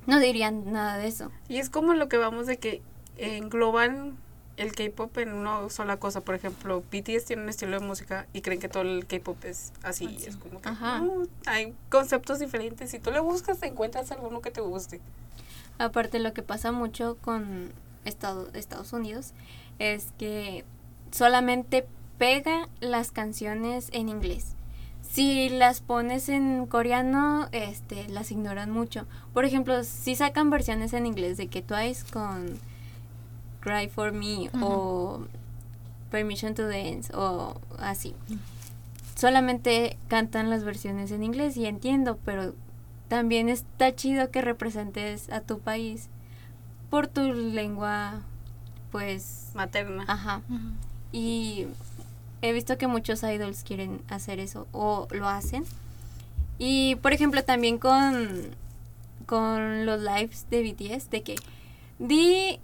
[0.07, 1.31] no dirían nada de eso.
[1.49, 2.83] Y es como lo que vamos de que
[3.19, 4.17] engloban
[4.61, 6.21] el K-pop en una sola cosa.
[6.21, 9.73] Por ejemplo, BTS tiene un estilo de música y creen que todo el K-pop es
[9.83, 10.17] así.
[10.27, 10.69] Es como que
[11.01, 12.91] no, hay conceptos diferentes.
[12.91, 15.01] Si tú le buscas, te encuentras alguno que te guste.
[15.79, 17.73] Aparte lo que pasa mucho con
[18.05, 19.33] Estado- Estados Unidos
[19.79, 20.65] es que
[21.11, 21.87] solamente
[22.19, 24.55] pega las canciones en inglés.
[25.11, 29.07] Si las pones en coreano, este, las ignoran mucho.
[29.33, 32.59] Por ejemplo, si sacan versiones en inglés de que Twice con
[33.61, 35.27] Cry for Me o
[36.11, 38.15] Permission to Dance o así.
[39.15, 42.55] Solamente cantan las versiones en inglés y entiendo, pero
[43.09, 46.09] también está chido que representes a tu país
[46.89, 48.21] por tu lengua,
[48.91, 50.05] pues, Materna.
[50.09, 50.43] ajá.
[51.13, 51.67] Y
[52.43, 55.65] he visto que muchos idols quieren hacer eso o lo hacen.
[56.59, 58.55] Y por ejemplo también con,
[59.27, 61.37] con los lives de BTS, de que
[61.99, 62.61] di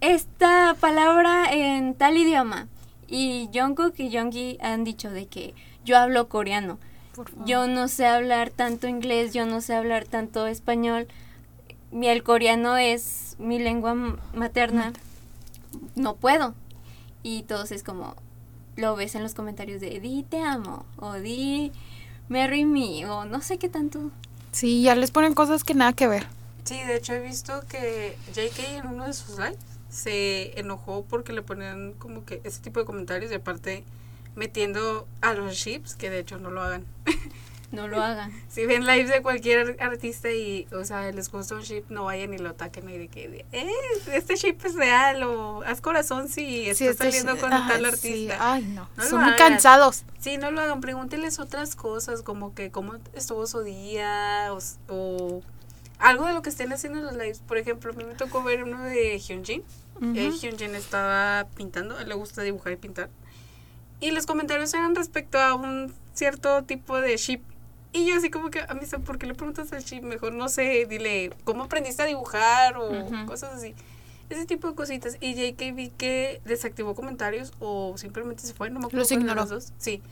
[0.00, 2.68] esta palabra en tal idioma.
[3.08, 6.78] Y Jungkook y Jonggi han dicho de que yo hablo coreano.
[7.44, 11.08] Yo no sé hablar tanto inglés, yo no sé hablar tanto español.
[11.90, 13.94] Mi, el coreano es mi lengua
[14.34, 14.92] materna.
[15.96, 16.54] No puedo.
[17.22, 18.14] Y todos es como,
[18.76, 21.72] lo ves en los comentarios de di te amo, o di
[22.28, 24.12] marry me, o no sé qué tanto.
[24.52, 26.26] Sí, ya les ponen cosas que nada que ver.
[26.64, 31.32] Sí, de hecho he visto que JK en uno de sus lives se enojó porque
[31.32, 33.84] le ponían como que ese tipo de comentarios y aparte
[34.36, 36.84] metiendo a los ships, que de hecho no lo hagan,
[37.70, 38.32] No lo hagan.
[38.48, 42.32] Si ven lives de cualquier artista y, o sea, les gusta un ship, no vayan
[42.32, 43.70] y lo ataquen y de que, eh,
[44.12, 47.80] este ship es real o haz corazón si Sí, está este saliendo con ajá, tal
[47.80, 48.52] sí, artista.
[48.52, 48.88] Ay, no.
[49.02, 49.50] Son muy hagan.
[49.50, 50.04] cansados.
[50.18, 55.42] Sí, no lo hagan, pregúntenles otras cosas, como que cómo estuvo su día o, o
[55.98, 57.40] algo de lo que estén haciendo en los lives.
[57.40, 59.62] Por ejemplo, a mí me tocó ver uno de Hyunjin.
[60.14, 63.10] Eh, Hyunjin estaba pintando, él le gusta dibujar y pintar.
[64.00, 67.40] Y los comentarios eran respecto a un cierto tipo de ship.
[67.92, 70.02] Y yo así como que, a mí, ¿por qué le preguntas al ship?
[70.02, 72.76] Mejor, no sé, dile, ¿cómo aprendiste a dibujar?
[72.76, 72.90] O
[73.26, 73.74] cosas así.
[74.28, 75.16] Ese tipo de cositas.
[75.20, 78.98] Y JK vi que desactivó comentarios o simplemente se fue, no me acuerdo.
[78.98, 79.40] Los ignoró.
[79.40, 79.72] los dos.
[79.78, 80.02] Sí.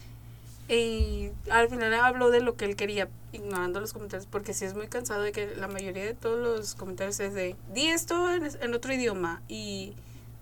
[0.68, 4.74] Y al final habló de lo que él quería, ignorando los comentarios, porque sí es
[4.74, 8.44] muy cansado de que la mayoría de todos los comentarios es de, di esto en,
[8.60, 9.92] en otro idioma y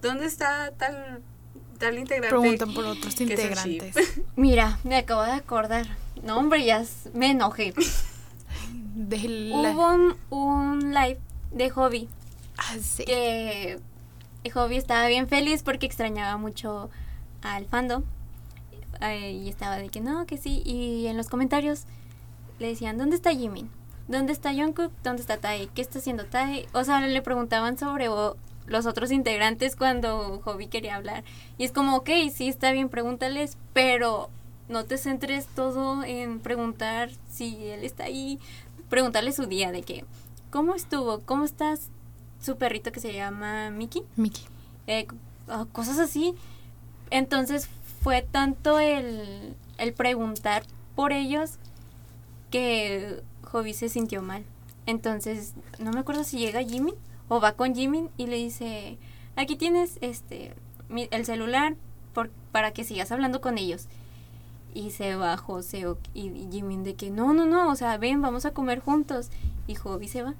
[0.01, 1.21] ¿dónde está tal,
[1.79, 2.29] tal integrante?
[2.39, 3.95] Preguntan por otros integrantes.
[4.37, 5.87] Mira, me acabo de acordar.
[6.23, 6.83] No, hombre, ya
[7.13, 7.75] me enojé.
[8.95, 11.19] De la- Hubo un, un live
[11.51, 12.09] de Hobby
[12.57, 13.05] Ah, sí.
[13.05, 13.81] que
[14.55, 16.89] Hobby estaba bien feliz porque extrañaba mucho
[17.43, 18.05] al fandom.
[19.01, 20.63] Eh, y estaba de que no, que sí.
[20.65, 21.85] Y en los comentarios
[22.59, 23.69] le decían, ¿dónde está Jimin?
[24.09, 24.93] ¿Dónde está Jungkook?
[25.03, 25.69] ¿Dónde está Tae?
[25.75, 26.67] ¿Qué está haciendo Tae?
[26.73, 31.25] O sea, le preguntaban sobre o- los otros integrantes cuando Hobby quería hablar.
[31.59, 34.31] Y es como, ok, sí, está bien, pregúntales, pero
[34.69, 38.39] no te centres todo en preguntar si él está ahí.
[38.89, 40.05] Preguntarle su día de que,
[40.51, 41.21] ¿cómo estuvo?
[41.21, 41.89] ¿Cómo estás?
[42.41, 44.43] Su perrito que se llama Mickey Miki.
[44.87, 45.07] eh,
[45.49, 46.35] ah, cosas así.
[47.11, 47.69] Entonces
[48.05, 50.63] fue tanto el, el preguntar
[50.95, 51.53] por ellos
[52.51, 54.45] que Hobby se sintió mal.
[54.85, 56.93] Entonces, no me acuerdo si llega Jimmy
[57.29, 58.99] o va con Jimmy y le dice,
[59.37, 60.55] aquí tienes este
[60.91, 61.77] el celular
[62.13, 63.87] por, para que sigas hablando con ellos.
[64.75, 68.21] Y se va José y, y Jimmy de que no, no, no, o sea, ven,
[68.21, 69.31] vamos a comer juntos.
[69.67, 70.35] Y Hobby se va.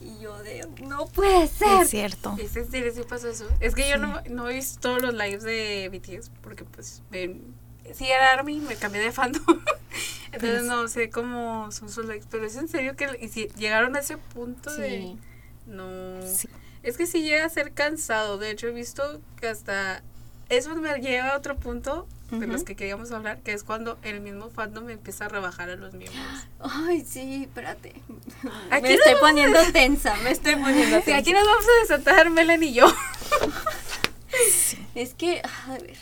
[0.00, 1.82] Y yo de, no puede ser.
[1.82, 2.34] Es cierto.
[2.40, 3.46] ¿Es en serio sí pasó eso?
[3.60, 7.54] Es que yo no, no he visto todos los lives de BTS porque pues ven,
[7.92, 9.44] sí era ARMY, me cambié de fandom.
[10.32, 13.48] Entonces Pues- no sé cómo son sus likes, pero es en serio que y si
[13.56, 15.18] llegaron a ese punto de Sí.
[15.66, 16.48] no Sí.
[16.82, 20.02] es que sí llega a ser cansado, de hecho he visto que hasta
[20.50, 24.20] eso me lleva a otro punto de los que queríamos hablar, que es cuando el
[24.20, 26.22] mismo fandom empieza a rebajar a los miembros.
[26.60, 27.92] Ay, sí, espérate.
[28.70, 31.18] Aquí me estoy poniendo tensa, me estoy poniendo Sí, tensa.
[31.18, 32.86] aquí nos vamos a desatar Melanie y yo.
[34.94, 35.96] Es que, a ver,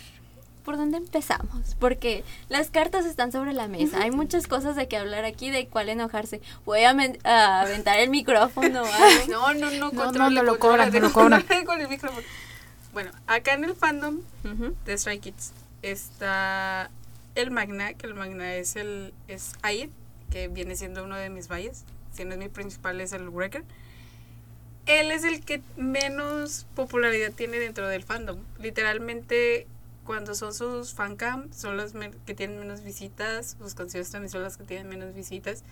[0.65, 1.75] ¿por dónde empezamos?
[1.79, 4.03] Porque las cartas están sobre la mesa.
[4.03, 6.43] Hay muchas cosas de que hablar aquí, de cuál enojarse.
[6.67, 8.83] Voy a, a aventar el micrófono.
[8.85, 9.27] algo.
[9.29, 11.43] No, no, no, No, controle, no, no lo cobran, no lo cobran.
[11.65, 12.27] con el micrófono.
[12.99, 14.23] Bueno, acá en el fandom
[14.85, 16.91] de Stray Kids está
[17.37, 19.93] el Magna, que el Magna es el es Ayen,
[20.33, 21.85] que viene siendo uno de mis valles.
[22.13, 23.63] Si no es mi principal, es el Wrecker.
[24.87, 28.41] Él es el que menos popularidad tiene dentro del fandom.
[28.59, 29.69] Literalmente,
[30.05, 31.93] cuando son sus fancam, son los
[32.27, 33.57] que tienen menos visitas.
[33.61, 35.63] Sus canciones también son las que tienen menos visitas.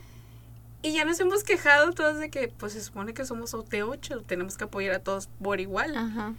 [0.81, 4.57] Y ya nos hemos quejado todos de que, pues se supone que somos OT8, tenemos
[4.57, 5.97] que apoyar a todos por igual.
[5.97, 6.35] Ajá.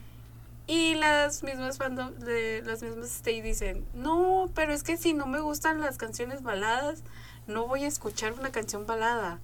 [0.67, 5.25] Y las mismas fandom, de las mismas stay dicen, no, pero es que si no
[5.25, 7.03] me gustan las canciones baladas,
[7.47, 9.39] no voy a escuchar una canción balada.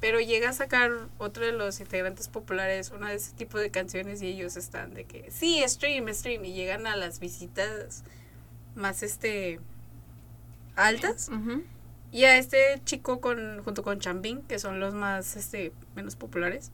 [0.00, 4.22] Pero llega a sacar otro de los integrantes populares una de ese tipo de canciones
[4.22, 8.02] y ellos están de que, sí, stream, stream, y llegan a las visitas
[8.74, 9.60] más este
[10.74, 11.28] altas.
[11.28, 11.64] Ujú.
[12.12, 16.70] Y a este chico con, junto con Chambin, que son los más este, menos populares,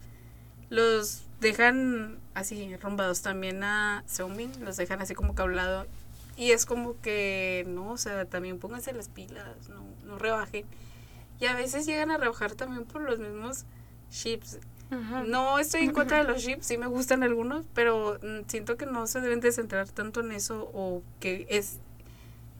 [0.69, 5.87] los dejan así rombados también a Seungmin, los dejan así como que a un lado.
[6.37, 10.65] Y es como que, no, o sea, también pónganse las pilas, no, no rebajen.
[11.39, 13.67] Y a veces llegan a rebajar también por los mismos
[14.11, 14.59] ships.
[14.91, 15.25] Ajá.
[15.25, 18.87] No estoy en contra de los ships, sí me gustan algunos, pero mm, siento que
[18.87, 21.81] no se deben de centrar tanto en eso o que es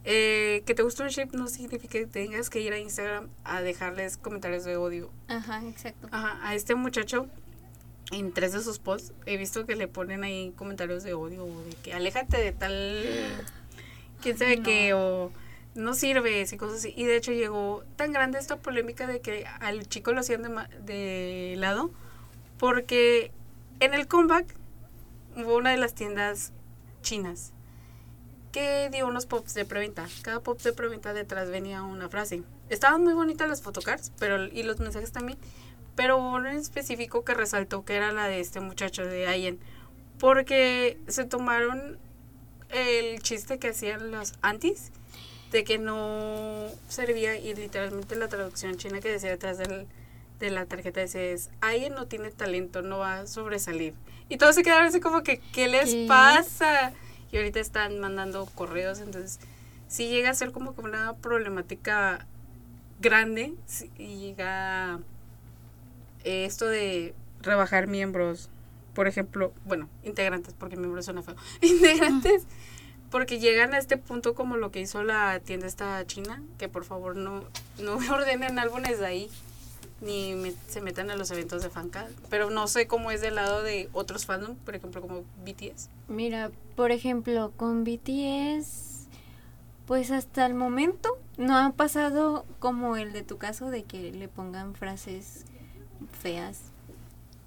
[0.05, 3.63] eh, que te guste un ship no significa que tengas que ir a Instagram a
[3.63, 5.11] dejarles comentarios de odio.
[5.29, 6.09] Ajá, exacto.
[6.11, 7.29] Ajá, a este muchacho
[8.11, 11.63] en tres de sus posts he visto que le ponen ahí comentarios de odio o
[11.65, 13.05] de que aléjate de tal
[14.21, 15.31] quién sabe qué o
[15.75, 16.93] no sirves y cosas así.
[16.97, 20.49] Y de hecho llegó tan grande esta polémica de que al chico lo hacían de,
[20.85, 21.91] de lado
[22.59, 23.33] porque
[23.81, 24.55] en el comeback
[25.37, 26.53] hubo una de las tiendas
[27.03, 27.53] chinas
[28.53, 30.07] que dio unos pops de preventa.
[30.23, 32.43] Cada pop de preventa detrás venía una frase.
[32.69, 35.39] Estaban muy bonitas las photocards, pero y los mensajes también,
[35.95, 39.59] pero hubo en específico que resaltó que era la de este muchacho de Ayen,
[40.19, 41.99] porque se tomaron
[42.71, 44.93] el chiste que hacían los antis
[45.51, 49.87] de que no servía y literalmente la traducción china que decía detrás del,
[50.41, 53.95] de la tarjeta decía es, alguien no tiene talento, no va a sobresalir.
[54.29, 56.07] Y todos se quedaron así como que, ¿qué les ¿Qué?
[56.09, 56.93] pasa?
[57.31, 59.41] Y ahorita están mandando correos, entonces
[59.89, 62.27] sí llega a ser como que una problemática
[63.01, 63.55] grande
[63.99, 65.01] y llega
[66.25, 68.49] eh, esto de rebajar miembros,
[68.95, 72.45] por ejemplo, bueno, integrantes, porque miembros suena feo, integrantes,
[73.11, 76.85] porque llegan a este punto como lo que hizo la tienda esta china, que por
[76.85, 77.45] favor no,
[77.81, 79.31] no ordenen álbumes de ahí,
[80.01, 83.37] ni me- se metan a los eventos de fancast, pero no sé cómo es del
[83.37, 85.89] lado de otros fandom, por ejemplo como BTS.
[86.09, 89.07] Mira, por ejemplo, con BTS,
[89.87, 94.29] pues hasta el momento no ha pasado como el de tu caso de que le
[94.29, 95.45] pongan frases
[96.09, 96.63] feas.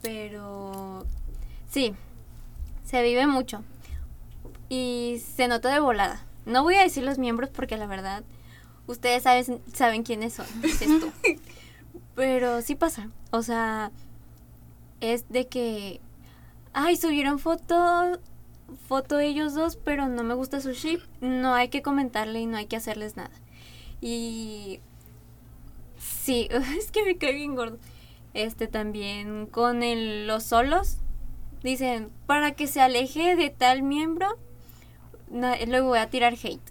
[0.01, 1.06] Pero
[1.70, 1.93] sí,
[2.86, 3.64] se vive mucho.
[4.70, 6.24] Y se nota de volada.
[6.45, 8.24] No voy a decir los miembros porque la verdad,
[8.88, 10.45] ustedes saben, saben quiénes son.
[10.99, 11.12] tú.
[12.16, 13.10] Pero sí pasa.
[13.32, 13.91] O sea,
[15.01, 15.99] es de que,
[16.74, 18.20] ay, subieron foto,
[18.88, 21.01] foto ellos dos, pero no me gusta su ship.
[21.20, 23.32] No hay que comentarle y no hay que hacerles nada.
[24.01, 24.80] Y
[25.97, 26.47] sí,
[26.78, 27.78] es que me cae bien gordo.
[28.36, 29.79] Este también con
[30.27, 30.97] los solos.
[31.63, 34.27] Dicen, para que se aleje de tal miembro,
[35.31, 36.61] luego voy a tirar hate.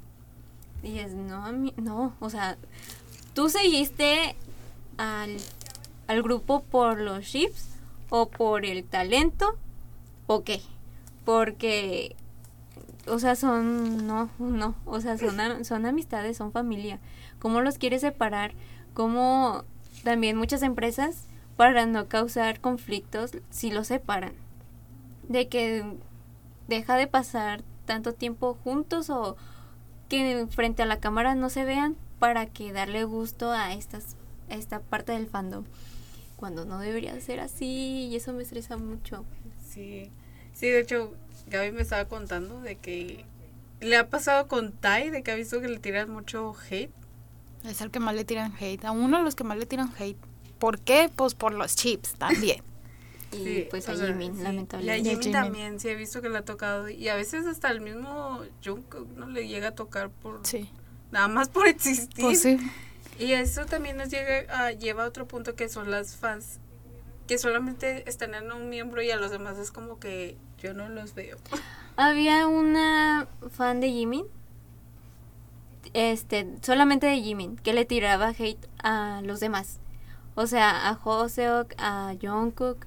[0.82, 2.58] Y es, no, no, o sea,
[3.32, 4.36] tú seguiste
[4.98, 5.36] al,
[6.06, 7.70] al grupo por los chips
[8.10, 9.56] o por el talento
[10.26, 10.60] o qué.
[11.24, 12.14] Porque,
[13.08, 17.00] o sea, son, no, no, o sea, son, son amistades, son familia.
[17.38, 18.52] ¿Cómo los quieres separar?
[18.92, 19.64] ¿Cómo
[20.04, 21.26] también muchas empresas,
[21.56, 24.34] para no causar conflictos, si los separan?
[25.28, 25.84] De que
[26.68, 29.36] deja de pasar tanto tiempo juntos o
[30.08, 34.16] que frente a la cámara no se vean para que darle gusto a estas
[34.50, 35.64] a esta parte del fandom
[36.36, 39.24] cuando no debería ser así y eso me estresa mucho
[39.74, 40.10] Sí,
[40.52, 41.14] sí, de hecho,
[41.48, 43.24] Gaby me estaba contando de que
[43.80, 46.92] le ha pasado con Tai, de que ha visto que le tiran mucho hate.
[47.64, 48.84] Es el que más le tiran hate.
[48.84, 50.16] A uno de los que más le tiran hate.
[50.64, 51.10] ¿Por qué?
[51.14, 52.62] Pues por los chips también.
[53.32, 54.38] y Sí, pues a sea, Jimin sí.
[54.38, 55.32] Y a lamentablemente Jimin.
[55.32, 56.88] también, sí he visto que le ha tocado.
[56.88, 60.70] Y a veces hasta el mismo Jungkook no le llega a tocar por Sí.
[61.12, 62.24] nada más por existir.
[62.24, 62.58] Pues sí.
[63.18, 66.58] Y eso también nos llega a, lleva a otro punto que son las fans
[67.26, 70.88] que solamente están en un miembro y a los demás es como que yo no
[70.88, 71.36] los veo.
[71.96, 74.24] había una fan de Jimin
[75.92, 79.78] este solamente de Jimin que le tiraba hate a los demás
[80.34, 82.86] o sea a Hoseok a Jungkook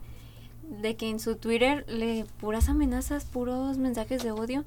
[0.64, 4.66] de que en su Twitter le puras amenazas puros mensajes de odio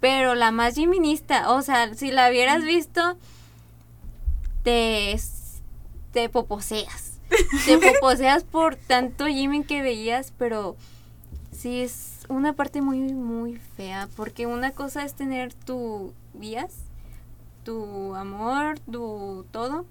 [0.00, 3.16] pero la más Jiminista o sea si la hubieras visto
[4.62, 5.18] te
[6.12, 7.20] te poposeas.
[7.66, 10.76] Te poposeas por tanto Jimin que veías pero
[11.52, 16.74] sí es una parte muy muy fea porque una cosa es tener tu vías
[17.64, 19.84] tu amor tu todo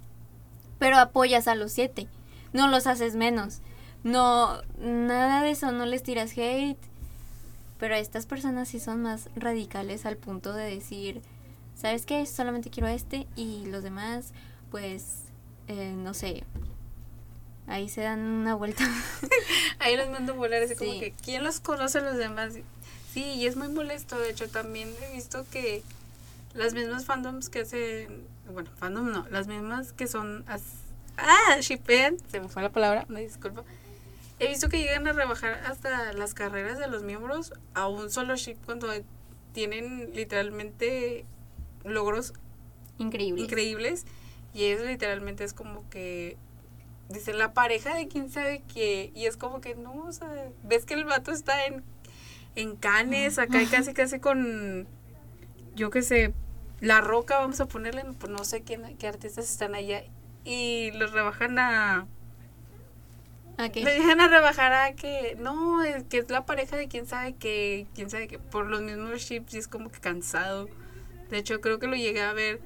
[0.80, 2.08] pero apoyas a los siete
[2.54, 3.60] no los haces menos.
[4.04, 6.78] No nada de eso no les tiras hate.
[7.80, 11.22] Pero estas personas sí son más radicales al punto de decir
[11.76, 14.34] sabes qué solamente quiero a este y los demás
[14.72, 15.24] pues
[15.68, 16.44] eh, no sé.
[17.68, 18.84] Ahí se dan una vuelta.
[19.80, 22.54] Ahí los mando a volar así como que ¿quién los conoce a los demás?
[23.14, 24.18] Sí, y es muy molesto.
[24.20, 25.84] De hecho, también he visto que
[26.56, 30.64] las mismas fandoms que hacen, bueno, fandom no, las mismas que son, as-
[31.22, 33.64] ah, shipean, se me fue la palabra, me disculpa.
[34.40, 38.36] He visto que llegan a rebajar hasta las carreras de los miembros a un solo
[38.36, 38.88] ship cuando
[39.52, 41.26] tienen literalmente
[41.84, 42.34] logros
[42.98, 44.06] increíble increíbles.
[44.54, 46.38] Y eso literalmente es como que
[47.10, 49.12] dice la pareja de quién sabe qué.
[49.14, 50.30] Y es como que no, o sea,
[50.64, 51.84] ves que el vato está en
[52.56, 54.88] en Canes, acá y casi casi con
[55.76, 56.34] yo qué sé,
[56.82, 60.04] La Roca, vamos a ponerle, pues no sé quién, qué artistas están allá
[60.44, 62.08] y los rebajan a
[63.58, 63.84] ¿A qué?
[63.84, 67.34] le dejan a rebajar a que no, es que es la pareja de quién sabe
[67.34, 70.70] que, quién sabe que por los mismos chips y es como que cansado.
[71.30, 72.62] De hecho, creo que lo llegué a ver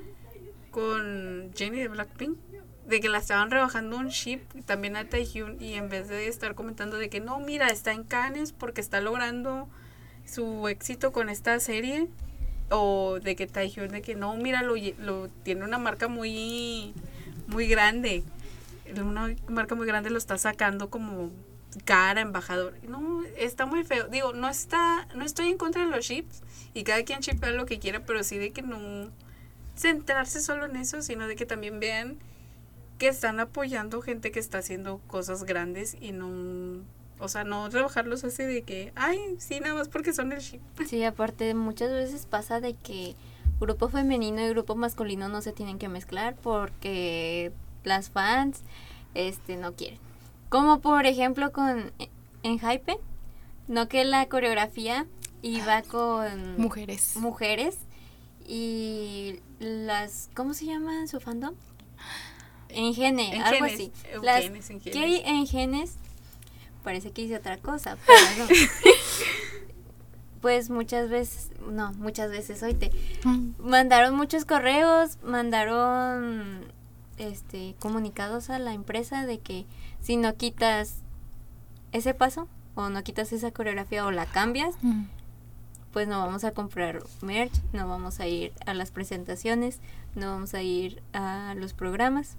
[0.70, 2.38] con Jenny de Blackpink,
[2.86, 6.54] de que la estaban rebajando un chip también a Taehyun y en vez de estar
[6.54, 9.70] comentando de que no, mira, está en Cannes porque está logrando
[10.26, 12.08] su éxito con esta serie
[12.70, 16.94] o de que Taehyun de que no, mira, lo, lo tiene una marca muy
[17.48, 18.24] muy grande
[19.02, 21.32] una marca muy grande lo está sacando como
[21.86, 22.76] cara, embajador.
[22.88, 24.08] No, está muy feo.
[24.08, 26.42] Digo, no está, no estoy en contra de los chips
[26.74, 29.10] y cada quien chipea lo que quiera, pero sí de que no,
[29.76, 32.18] centrarse solo en eso, sino de que también vean
[33.00, 36.84] que están apoyando gente que está haciendo cosas grandes y no,
[37.18, 40.62] o sea, no rebajarlos así de que, ay, sí, nada más porque son el ship.
[40.88, 43.16] Sí, aparte muchas veces pasa de que
[43.64, 47.52] grupo femenino y grupo masculino no se tienen que mezclar porque
[47.84, 48.62] las fans
[49.14, 50.00] este no quieren.
[50.50, 51.92] Como por ejemplo con
[52.44, 52.98] en Hype,
[53.68, 55.08] no que la coreografía
[55.42, 57.16] iba con Mujeres.
[57.16, 57.78] mujeres
[58.48, 61.56] y las ¿cómo se llama su fandom?
[62.70, 63.92] Engene, algo Engenes, así.
[64.22, 64.82] Las Engenes.
[64.82, 65.96] Key Engenes
[66.84, 68.48] parece que hice otra cosa, pero no.
[70.44, 72.92] pues muchas veces, no, muchas veces, oíte,
[73.24, 73.52] Mm.
[73.60, 76.66] mandaron muchos correos, mandaron
[77.18, 79.66] este comunicados a la empresa de que
[80.02, 80.96] si no quitas
[81.94, 85.04] ese paso o no quitas esa coreografía o la cambias, Mm.
[85.94, 89.80] pues no vamos a comprar merch, no vamos a ir a las presentaciones,
[90.14, 92.36] no vamos a ir a los programas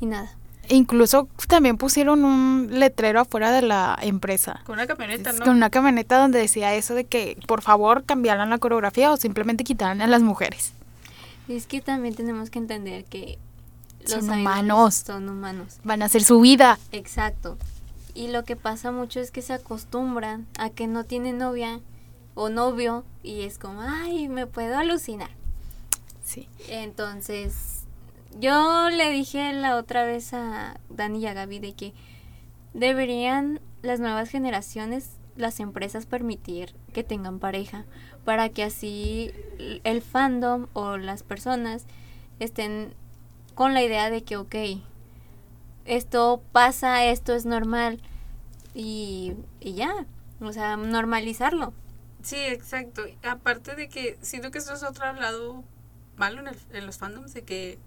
[0.00, 0.30] y nada.
[0.70, 4.60] Incluso también pusieron un letrero afuera de la empresa.
[4.64, 5.44] Con una camioneta, ¿no?
[5.44, 9.64] Con una camioneta donde decía eso de que por favor cambiaran la coreografía o simplemente
[9.64, 10.72] quitaran a las mujeres.
[11.48, 13.38] Y es que también tenemos que entender que
[14.04, 14.94] Son idols humanos.
[15.04, 15.78] Son humanos.
[15.82, 16.78] Van a hacer su vida.
[16.92, 17.58] Exacto.
[18.14, 21.80] Y lo que pasa mucho es que se acostumbran a que no tienen novia
[22.34, 25.30] o novio y es como, ay, me puedo alucinar.
[26.24, 26.48] Sí.
[26.68, 27.79] Entonces,
[28.38, 31.92] yo le dije la otra vez a Dani y a Gaby de que
[32.74, 37.84] deberían las nuevas generaciones, las empresas permitir que tengan pareja
[38.24, 39.32] para que así
[39.84, 41.86] el fandom o las personas
[42.38, 42.94] estén
[43.54, 44.54] con la idea de que, ok,
[45.84, 48.00] esto pasa, esto es normal
[48.74, 50.06] y, y ya,
[50.40, 51.72] o sea, normalizarlo.
[52.22, 53.02] Sí, exacto.
[53.22, 55.64] Aparte de que siento que esto es otro lado
[56.16, 57.78] malo en, el- en los fandoms, de que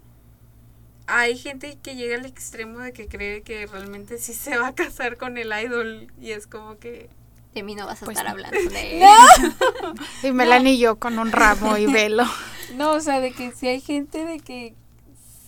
[1.07, 4.75] hay gente que llega al extremo de que cree que realmente sí se va a
[4.75, 7.09] casar con el idol y es como que...
[7.53, 8.45] De mí no vas a Pues estar no.
[8.45, 9.03] hablando de
[10.23, 12.23] Y Melanie y yo con un ramo y velo.
[12.75, 14.73] No, o sea, de que si hay gente de que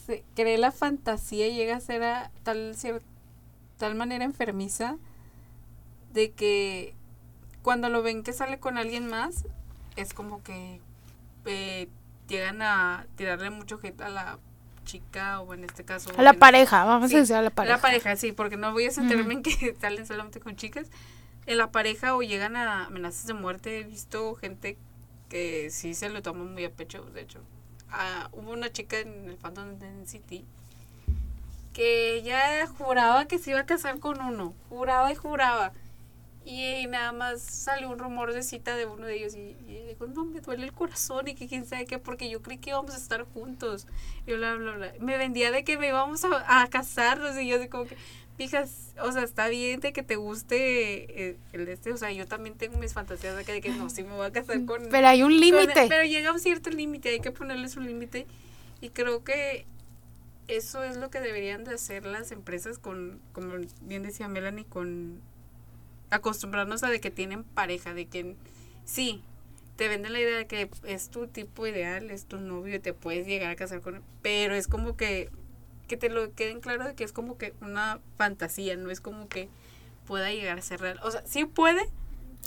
[0.06, 2.76] se cree la fantasía y llega a ser a tal,
[3.78, 4.98] tal manera enfermiza
[6.14, 6.94] de que
[7.64, 9.46] cuando lo ven que sale con alguien más,
[9.96, 10.82] es como que
[11.46, 11.88] eh,
[12.28, 14.40] llegan a tirarle mucho hate a la
[14.86, 16.12] chica o en este caso...
[16.18, 17.76] A la en- pareja, vamos Sí, a decir a la pareja.
[17.76, 20.88] La pareja, sí, porque no voy a centrarme en que salen solamente con chicas.
[21.48, 23.80] En la pareja o llegan a amenazas de muerte.
[23.80, 24.78] He visto gente
[25.30, 27.40] que sí se lo toma muy a pecho, de hecho.
[27.92, 30.46] Ah, hubo una chica en el fandom de NCT
[31.74, 34.54] que ella juraba que se iba a casar con uno.
[34.70, 35.74] Juraba y juraba.
[36.46, 40.06] Y nada más salió un rumor de cita de uno de ellos y, y dijo,
[40.06, 42.94] no, me duele el corazón y que quién sabe qué, porque yo creí que íbamos
[42.94, 43.88] a estar juntos.
[44.28, 44.94] Y bla, bla, bla.
[45.00, 47.98] Me vendía de que me íbamos a, a casarnos y yo así como que,
[48.38, 52.12] fijas, o sea, está bien de que te guste eh, el de este, o sea,
[52.12, 54.64] yo también tengo mis fantasías de que, de que no, sí me voy a casar
[54.66, 54.84] con...
[54.92, 55.88] Pero hay un límite.
[55.88, 58.28] Pero llega un cierto límite, hay que ponerles un límite
[58.82, 59.66] y creo que
[60.48, 65.22] eso es lo que deberían de hacer las empresas con, como bien decía Melanie, con
[66.10, 68.36] acostumbrarnos a de que tienen pareja, de que
[68.86, 69.22] sí,
[69.76, 73.28] te venden la idea de que es tu tipo ideal, es tu novio, te puedes
[73.28, 75.30] llegar a casar con él, pero es como que,
[75.88, 79.28] que te lo queden claro de que es como que una fantasía, no es como
[79.28, 79.50] que
[80.08, 81.00] pueda llegar a ser real.
[81.04, 81.82] O sea, sí puede.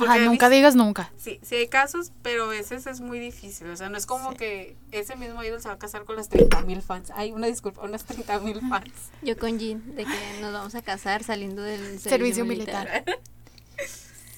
[0.01, 1.11] Ajá, nunca visto- digas nunca.
[1.19, 3.69] Sí, sí hay casos, pero a veces es muy difícil.
[3.69, 6.29] O sea, no es como que ese mismo idol se va a casar con las
[6.29, 7.11] 30 mil fans.
[7.17, 8.93] Hay una disculpa, unas 30 mil fans.
[9.23, 12.89] Yo con Jean, de que nos vamos a casar saliendo del servicio, Servicio militar.
[13.05, 13.19] militar.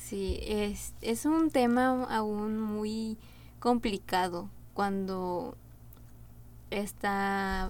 [0.05, 3.17] Sí, es, es un tema aún muy
[3.61, 5.57] complicado cuando
[6.71, 7.69] está,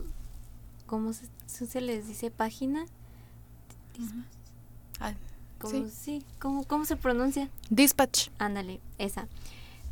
[0.87, 2.31] ¿cómo se, se les dice?
[2.31, 2.87] ¿Página?
[5.59, 5.91] ¿Cómo, Sí.
[5.91, 7.51] sí, ¿cómo, ¿Cómo se pronuncia?
[7.69, 8.29] Dispatch.
[8.39, 9.29] Ándale, esa.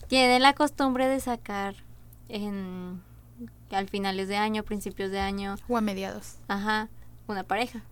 [0.07, 1.75] Tiene la costumbre de sacar
[2.31, 3.03] en
[3.71, 6.37] al finales de año, principios de año, O a mediados.
[6.49, 6.89] ajá,
[7.27, 7.83] una pareja.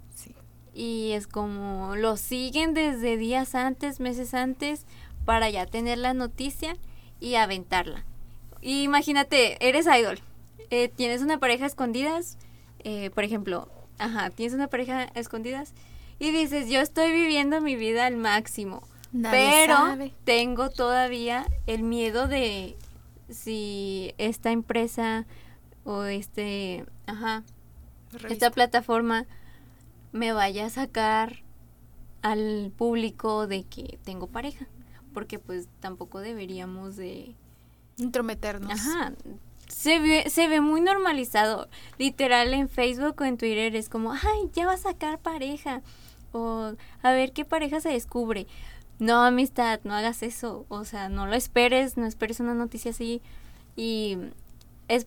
[0.79, 4.85] Y es como lo siguen desde días antes, meses antes,
[5.25, 6.77] para ya tener la noticia
[7.19, 8.05] y aventarla.
[8.61, 10.21] Y imagínate, eres idol,
[10.69, 12.37] eh, tienes una pareja escondidas,
[12.81, 13.69] eh, por ejemplo,
[13.99, 15.73] ajá, tienes una pareja escondidas
[16.19, 20.13] y dices, yo estoy viviendo mi vida al máximo, Nadie pero sabe.
[20.25, 22.77] tengo todavía el miedo de
[23.31, 25.25] si esta empresa
[25.85, 27.45] o este, ajá,
[28.29, 29.25] esta plataforma
[30.17, 31.43] me vaya a sacar
[32.23, 34.67] al público de que tengo pareja.
[35.15, 37.35] Porque pues tampoco deberíamos de...
[37.99, 38.73] Intrometernos.
[38.73, 39.13] Ajá.
[39.69, 41.69] se ve, se ve muy normalizado.
[41.99, 45.83] Literal en Facebook o en Twitter es como, ay, ya va a sacar pareja.
[46.33, 48.47] O a ver qué pareja se descubre.
[48.99, 50.67] No, amistad, no hagas eso.
[50.69, 53.23] O sea, no lo esperes, no esperes una noticia así.
[53.77, 54.19] Y
[54.89, 55.07] es,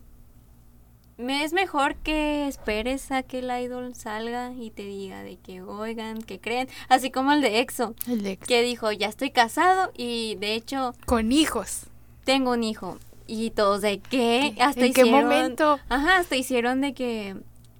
[1.20, 5.62] me- es mejor que esperes a que el idol salga y te diga de que
[5.62, 6.68] oigan, que creen.
[6.88, 8.46] Así como el de EXO, El ex.
[8.46, 11.82] que dijo, ya estoy casado y de hecho Con hijos.
[12.24, 12.98] tengo un hijo.
[13.26, 15.78] Y todos de qué, ¿En hasta qué hicieron, momento?
[15.88, 17.36] Ajá, hasta hicieron de que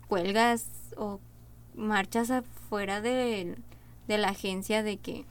[0.08, 0.66] huelgas
[0.96, 1.18] o
[1.74, 3.56] marchas afuera de,
[4.06, 5.24] de la agencia de que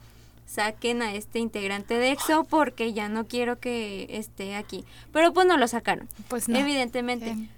[0.46, 4.84] saquen a este integrante de EXO porque ya no quiero que esté aquí.
[5.12, 6.08] Pero pues no lo sacaron.
[6.28, 6.58] Pues no.
[6.58, 7.30] Evidentemente.
[7.30, 7.48] Eh,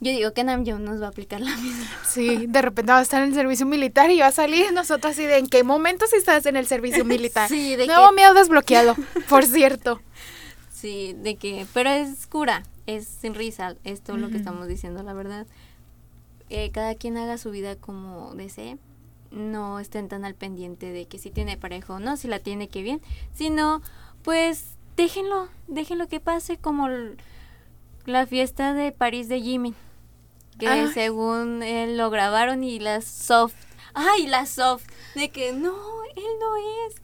[0.00, 1.86] Yo digo que Namjoon nos va a aplicar la misma.
[2.06, 5.12] Sí, de repente va a estar en el servicio militar y va a salir nosotros
[5.12, 7.48] así de en qué momento si estás en el servicio militar.
[7.48, 8.94] Sí, de Nuevo que- miedo desbloqueado,
[9.28, 10.00] por cierto.
[10.70, 15.14] Sí, de que, pero es cura, es sin risa, esto lo que estamos diciendo, la
[15.14, 15.46] verdad.
[16.50, 18.76] Eh, cada quien haga su vida como desee,
[19.30, 22.68] no estén tan al pendiente de que si tiene pareja o no, si la tiene
[22.68, 23.00] que bien,
[23.34, 23.80] sino
[24.22, 26.88] pues déjenlo, déjenlo que pase como
[28.04, 29.74] la fiesta de París de Jimin,
[30.58, 30.88] que Ay.
[30.92, 33.54] según él lo grabaron y las soft,
[33.94, 34.84] ay, la soft,
[35.14, 35.74] de que no,
[36.14, 36.94] él no es,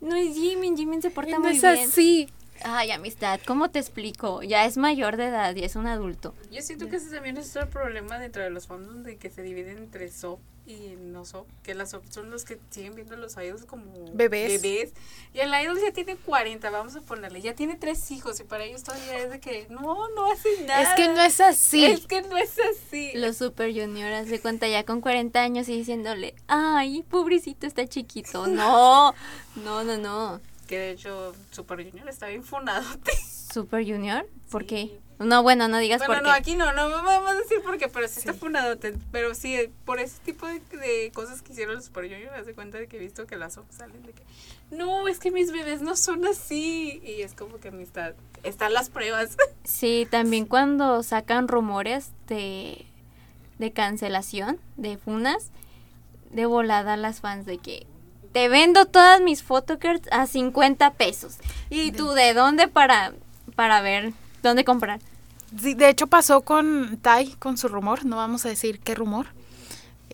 [0.00, 1.88] no es Jimin, Jimin se porta No muy es bien.
[1.88, 2.28] así.
[2.64, 4.42] Ay, amistad, ¿cómo te explico?
[4.44, 6.32] Ya es mayor de edad y es un adulto.
[6.52, 9.42] Yo siento que ese también es otro problema dentro de los fandoms de que se
[9.42, 11.46] dividen entre SOP y no SOP.
[11.62, 14.62] Que las son los que siguen viendo a los idols como Bebés.
[15.34, 17.40] Y el idol ya tiene 40, vamos a ponerle.
[17.40, 20.82] Ya tiene tres hijos y para ellos todavía es de que no, no hace nada.
[20.82, 21.84] Es que no es así.
[21.84, 23.10] Es que no es así.
[23.14, 28.46] Los super juniors de cuenta ya con 40 años y diciéndole, ay, pobrecito, está chiquito.
[28.52, 29.14] No,
[29.56, 30.40] no, no, no.
[30.68, 32.86] Que de hecho Super Junior está bien funado.
[33.52, 34.68] Super junior, ¿por Sí.
[34.68, 35.00] qué?
[35.24, 36.38] No, bueno, no digas Bueno, por no, qué.
[36.40, 38.76] aquí no, no vamos a decir por qué, pero sí, está funado.
[39.10, 42.54] Pero sí, por ese tipo de, de cosas que hicieron los Super Junior, me hace
[42.54, 44.22] cuenta de que he visto que las OPs salen de que
[44.70, 47.00] no, es que mis bebés no son así.
[47.04, 48.14] Y es como que amistad.
[48.42, 49.36] Están las pruebas.
[49.64, 52.84] Sí, también cuando sacan rumores de,
[53.58, 55.50] de cancelación, de funas,
[56.30, 57.86] de volada las fans de que
[58.32, 61.36] te vendo todas mis photocards a 50 pesos.
[61.70, 63.12] ¿Y tú de dónde para,
[63.54, 64.12] para ver
[64.42, 65.00] dónde comprar?
[65.60, 69.26] Sí, de hecho pasó con Tai, con su rumor, no vamos a decir qué rumor.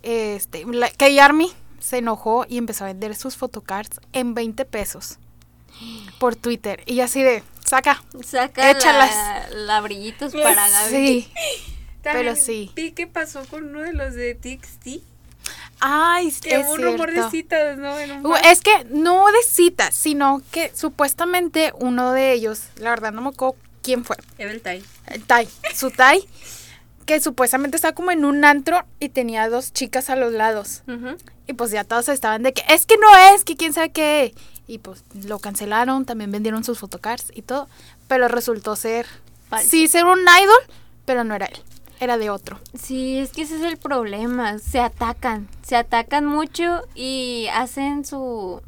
[0.03, 5.18] Este, la, que Army se enojó y empezó a vender sus photocards en 20 pesos
[6.18, 6.82] por Twitter.
[6.86, 8.03] Y así de, saca.
[8.24, 9.14] Saca Échalas.
[9.51, 11.22] la, la brillitos para Gaby.
[11.22, 11.32] Sí.
[12.03, 12.72] Pero sí.
[12.74, 15.03] Vi que pasó con uno de los de TXT.
[15.80, 17.30] Ay, Que es hubo un rumor de cierto.
[17.30, 17.99] citas, ¿no?
[17.99, 18.45] En un bar.
[18.47, 23.28] Es que no de citas, sino que supuestamente uno de ellos, la verdad no me
[23.28, 24.61] acuerdo quién fue, el
[25.26, 25.48] Tai.
[25.74, 26.26] su Tai,
[27.06, 30.82] que supuestamente estaba como en un antro y tenía dos chicas a los lados.
[31.46, 34.34] Y pues ya todos estaban de que es que no es, que quién sabe qué.
[34.66, 37.68] Y pues lo cancelaron, también vendieron sus photocards y todo.
[38.06, 39.06] Pero resultó ser,
[39.48, 39.70] Falso.
[39.70, 40.74] sí, ser un idol,
[41.06, 41.59] pero no era él,
[42.00, 42.61] era de otro.
[42.78, 44.59] Sí, es que ese es el problema.
[44.59, 48.61] Se atacan, se atacan mucho y hacen su,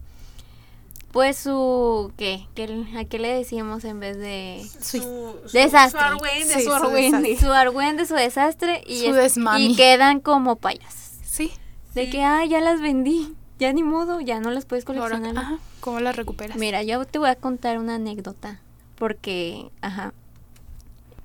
[1.12, 2.46] pues su, ¿qué?
[2.54, 4.62] ¿Qué- ¿A qué le decíamos en vez de.
[4.80, 6.00] Su, su- Desastre.
[6.00, 7.18] Su argüende, Sí, su su argüende.
[7.28, 7.46] desastre.
[7.48, 11.12] su argüende, su desastre y, Su es- y quedan como payas.
[11.24, 11.50] Sí.
[11.94, 12.10] De Sí.
[12.10, 15.36] que, ah, ya las vendí, ya ni modo, ya no las puedes Ahora, coleccionar.
[15.44, 16.56] ajá, ¿Cómo la recuperas?
[16.58, 18.60] Mira, yo te voy a contar una anécdota.
[18.96, 20.12] Porque, ajá.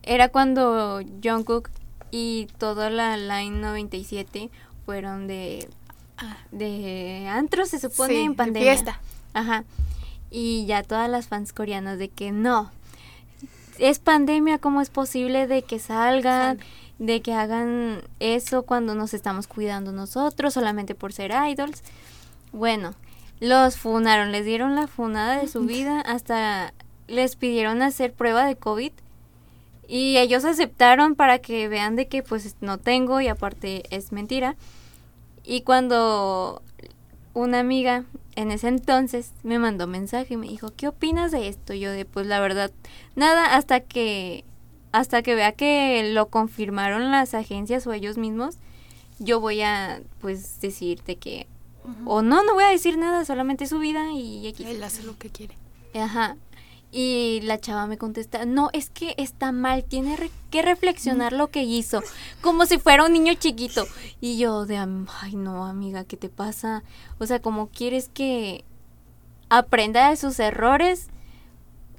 [0.04, 1.70] Era cuando Jungkook
[2.12, 4.50] y toda la Line 97
[4.86, 5.68] fueron de.
[6.18, 6.38] Ah.
[6.52, 8.72] de antro, se supone, Sí, en de pandemia.
[8.72, 9.02] fiesta.
[9.36, 9.66] Ajá.
[10.32, 12.72] Y ya todas las fans coreanas de que no.
[13.78, 16.60] Es pandemia, ¿cómo es posible de que salgan?
[16.98, 21.84] De que hagan eso cuando nos estamos cuidando nosotros solamente por ser idols.
[22.54, 22.96] Bueno,
[23.42, 26.74] los funaron, les dieron la funada de su vida, hasta
[27.08, 28.94] les pidieron hacer prueba de COVID
[29.88, 34.56] y ellos aceptaron para que vean de que pues no tengo y aparte es mentira.
[35.44, 36.64] Y cuando
[37.36, 38.06] una amiga
[38.36, 41.74] en ese entonces me mandó mensaje y me dijo, ¿qué opinas de esto?
[41.74, 42.72] Yo de pues la verdad,
[43.16, 44.44] nada, hasta que
[44.92, 48.56] hasta que vea que lo confirmaron las agencias o ellos mismos,
[49.20, 51.48] yo voy a pues decirte que
[52.06, 54.66] o no, no voy a decir nada, solamente su vida y X.
[54.66, 55.56] Él hace lo que quiere.
[55.94, 56.38] Ajá.
[56.92, 60.18] Y la chava me contesta, no, es que está mal, tiene
[60.50, 62.02] que reflexionar lo que hizo,
[62.42, 63.86] como si fuera un niño chiquito.
[64.22, 66.84] Y yo de, ay no, amiga, ¿qué te pasa?
[67.20, 68.64] O sea, como quieres que
[69.50, 71.08] aprenda de sus errores,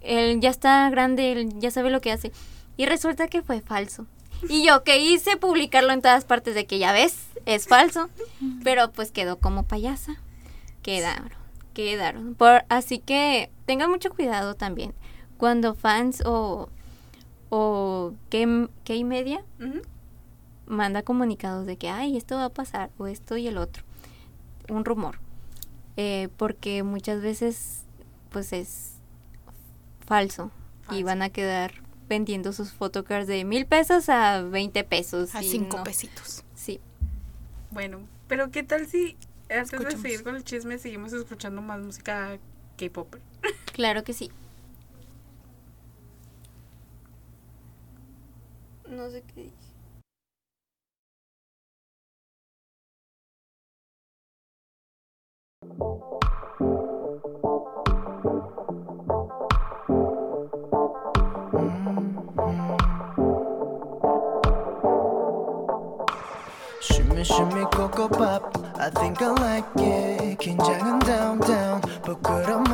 [0.01, 2.33] él ya está grande, él ya sabe lo que hace.
[2.77, 4.07] Y resulta que fue falso.
[4.49, 8.09] Y yo que hice publicarlo en todas partes de que ya ves, es falso,
[8.65, 10.17] pero pues quedó como payasa.
[10.83, 11.33] Quedaron,
[11.75, 12.35] quedaron.
[12.35, 14.95] Por, así que tengan mucho cuidado también
[15.37, 16.69] cuando fans o,
[17.51, 19.45] o game, game media
[20.67, 23.85] manda comunicados de que, ay, esto va a pasar o esto y el otro.
[24.69, 25.19] Un rumor.
[25.97, 27.85] Eh, porque muchas veces
[28.31, 28.95] pues es
[30.05, 30.51] falso,
[30.91, 31.73] y van a quedar
[32.09, 35.35] vendiendo sus photocards de mil pesos a 20 pesos.
[35.35, 36.45] A cinco pesitos.
[36.55, 36.81] Sí.
[37.71, 39.17] Bueno, pero ¿qué tal si
[39.49, 42.39] antes de seguir con el chisme seguimos escuchando más música
[42.77, 43.21] K-Popper.
[43.73, 44.31] Claro que sí.
[48.89, 49.57] No sé qué dije.
[66.81, 68.57] Shimmy, shimmy, coco pop.
[68.79, 70.39] I think I like it.
[71.07, 72.66] down, down.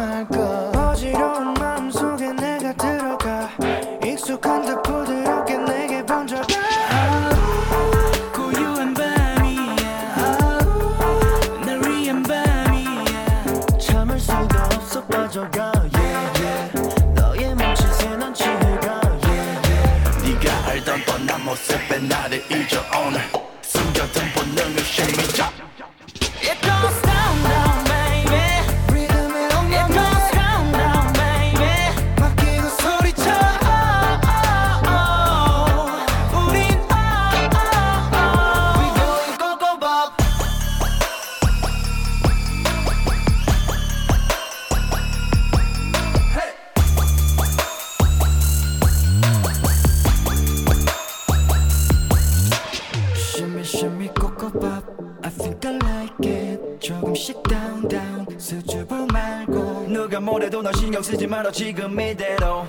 [61.53, 62.67] 지금 이대로.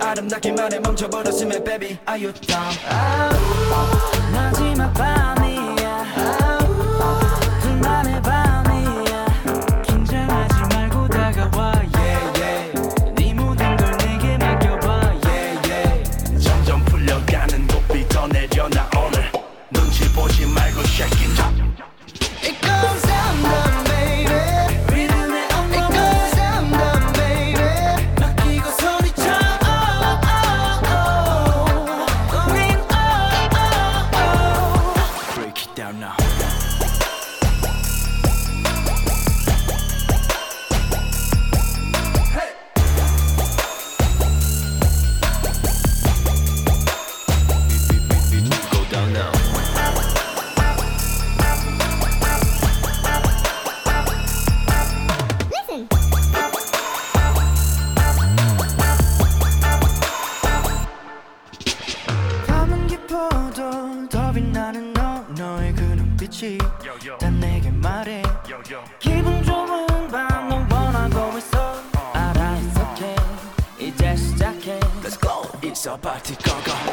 [0.00, 3.33] 아름답기만 해 멈춰버렸으면 baby are you down
[75.94, 76.83] about to go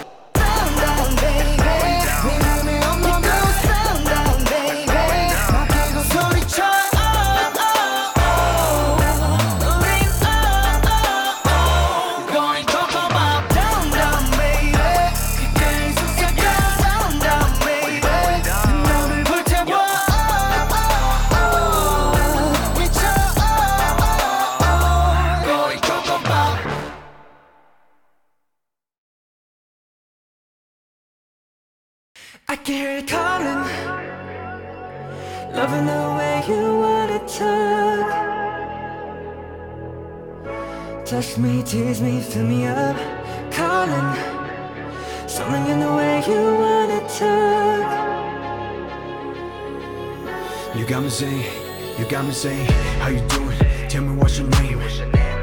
[52.42, 52.64] say,
[52.98, 53.56] how you doing?
[53.88, 54.80] Tell me what's your name,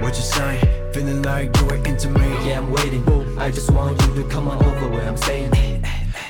[0.03, 0.59] what you sign?
[0.93, 2.27] Feeling like you're into me.
[2.45, 3.05] Yeah, I'm waiting.
[3.39, 5.53] I just want you to come on over where I'm staying.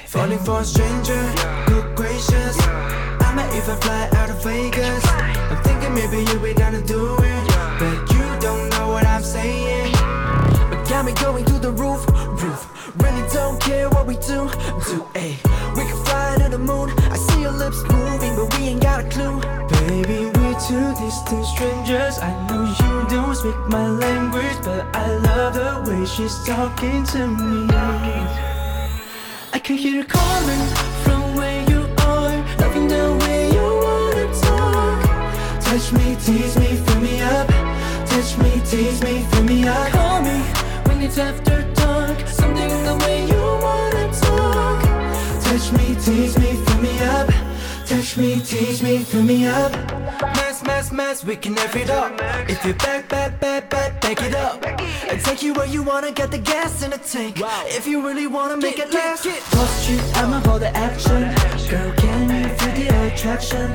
[0.05, 1.33] Falling for a stranger,
[1.66, 2.59] good gracious.
[2.61, 4.11] I might even fly
[26.19, 27.69] she's talking to me.
[29.53, 30.66] I can hear her calling
[31.05, 35.01] from where you are, loving the way you wanna talk.
[35.62, 37.47] Touch me, tease me, fill me up.
[38.11, 39.91] Touch me, tease me, fill me up.
[39.93, 40.39] Call me
[40.87, 42.19] when it's after dark.
[42.27, 44.83] Something the way you wanna talk.
[45.45, 46.47] Touch me, tease me,
[48.19, 49.73] me, tease me, fill me up.
[50.37, 52.12] Mess, mess, mess, we can F it up.
[52.49, 54.64] If you back, back, back, back, back it up.
[55.09, 57.37] And take you where you wanna get the gas in the tank.
[57.79, 59.25] If you really wanna make it last.
[59.25, 61.21] Post you, I'm about the action.
[61.71, 63.66] Girl, can you feel the attraction?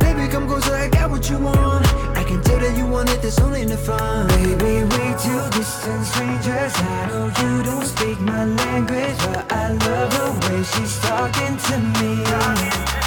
[0.00, 1.86] Baby, come closer, I got what you want.
[2.16, 4.28] I can tell that you want it, there's only in the fun.
[4.28, 6.72] Baby, we two distant strangers.
[6.76, 11.78] I know you don't speak my language, but I love the way she's talking to
[12.00, 13.05] me.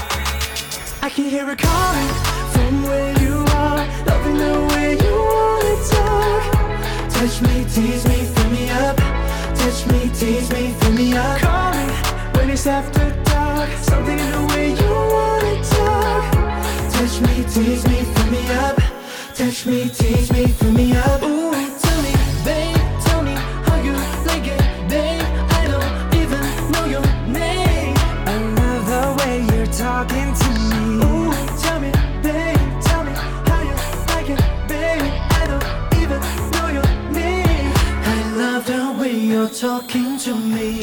[1.02, 2.14] I can hear it calling
[2.52, 6.44] from where you are, loving the way you wanna talk.
[7.10, 8.98] Touch me, tease me, fill me up.
[9.56, 11.40] Touch me, tease me, fill me up.
[11.40, 11.88] Call me
[12.36, 13.70] when it's after dark.
[13.82, 16.24] Something in the way you wanna talk.
[16.92, 18.78] Touch me, tease me, fill me up.
[19.36, 21.24] Touch me, tease me, fill me up.
[21.24, 22.76] Ooh, tell me, babe,
[39.50, 40.82] you're talking to me.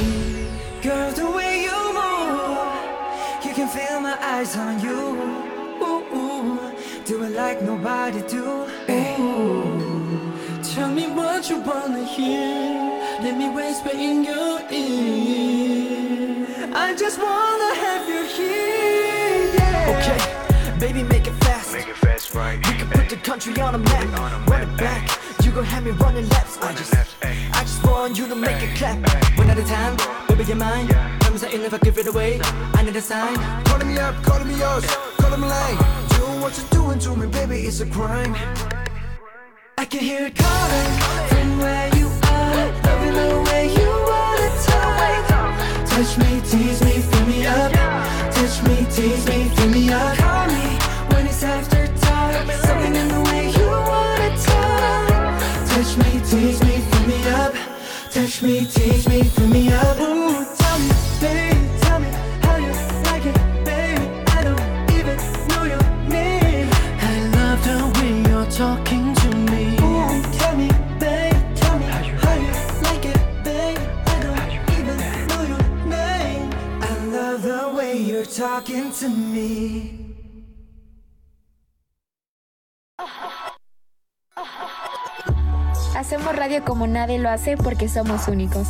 [0.82, 5.16] Girl, the way you move, you can feel my eyes on you.
[5.82, 6.58] Ooh, ooh,
[7.04, 8.66] do it like nobody do.
[8.90, 13.18] Ooh, tell me what you wanna hear.
[13.22, 16.46] Let me whisper in your ear.
[16.74, 19.54] I just wanna have you here.
[19.54, 19.94] Yeah.
[19.94, 21.35] Okay, baby, make it.
[21.76, 22.56] Make it fast, right?
[22.56, 24.48] We can put the country on a map.
[24.48, 25.10] Run it back.
[25.44, 26.56] You gon' have me running laps.
[26.62, 28.96] I just, I just want you to make it clap.
[29.36, 29.94] One at a time,
[30.26, 30.88] baby, you're mine.
[31.20, 32.40] Promise I if I give it away.
[32.72, 33.36] I need a sign.
[33.64, 34.86] Calling me up, calling me yours,
[35.20, 35.78] calling me late.
[36.16, 38.34] Doing what you're doing to me, baby, it's a crime.
[39.76, 40.92] I can hear it calling
[41.28, 45.88] from where you are, loving the way you wanna talk.
[45.90, 47.70] Touch me, tease me, fill me up.
[48.32, 50.25] Touch me, tease me, fill me up.
[51.38, 52.50] Call me when it's after dark.
[52.50, 55.40] Something in the way you wanna talk.
[55.68, 57.54] Touch me, tease me, fill me up.
[58.10, 59.98] Touch me, tease me, fill me up.
[60.00, 62.08] Ooh, tell me, babe, tell me
[62.42, 62.72] how you
[63.04, 64.00] like it, babe.
[64.28, 64.60] I don't
[64.92, 65.16] even
[65.48, 66.68] know your name.
[67.00, 69.76] I love the way you're talking to me.
[69.80, 70.68] Ooh, tell me,
[70.98, 72.16] babe, tell me how you
[72.82, 73.78] like it, babe.
[74.06, 74.96] I don't even
[75.28, 76.50] know your name.
[76.80, 79.95] I love the way you're talking to me.
[86.16, 88.66] Hacemos radio como nadie lo hace porque somos únicos.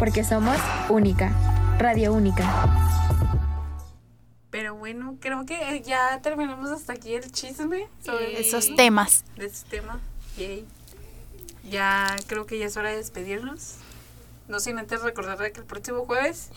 [0.00, 0.56] Porque somos
[0.88, 1.30] única.
[1.78, 2.42] Radio única.
[4.50, 9.24] Pero bueno, creo que ya terminamos hasta aquí el chisme sobre Esos temas.
[9.36, 10.00] de ese tema.
[10.36, 10.66] Yay.
[11.70, 13.76] Ya creo que ya es hora de despedirnos.
[14.52, 16.48] No sin antes recordar que el próximo jueves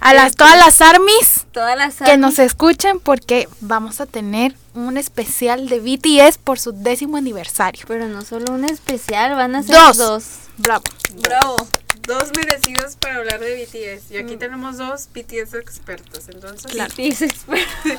[0.00, 4.96] A las todas las armies Todas las que nos escuchen porque vamos a tener un
[4.96, 7.84] especial de BTS por su décimo aniversario.
[7.86, 9.96] Pero no solo un especial, van a ser Dos.
[9.98, 10.24] dos.
[10.56, 10.84] Bravo.
[11.20, 11.56] Bravo.
[12.08, 14.10] Dos merecidos para hablar de BTS.
[14.10, 16.28] Y aquí tenemos dos BTS expertos.
[16.30, 17.92] Entonces, BTS expertos.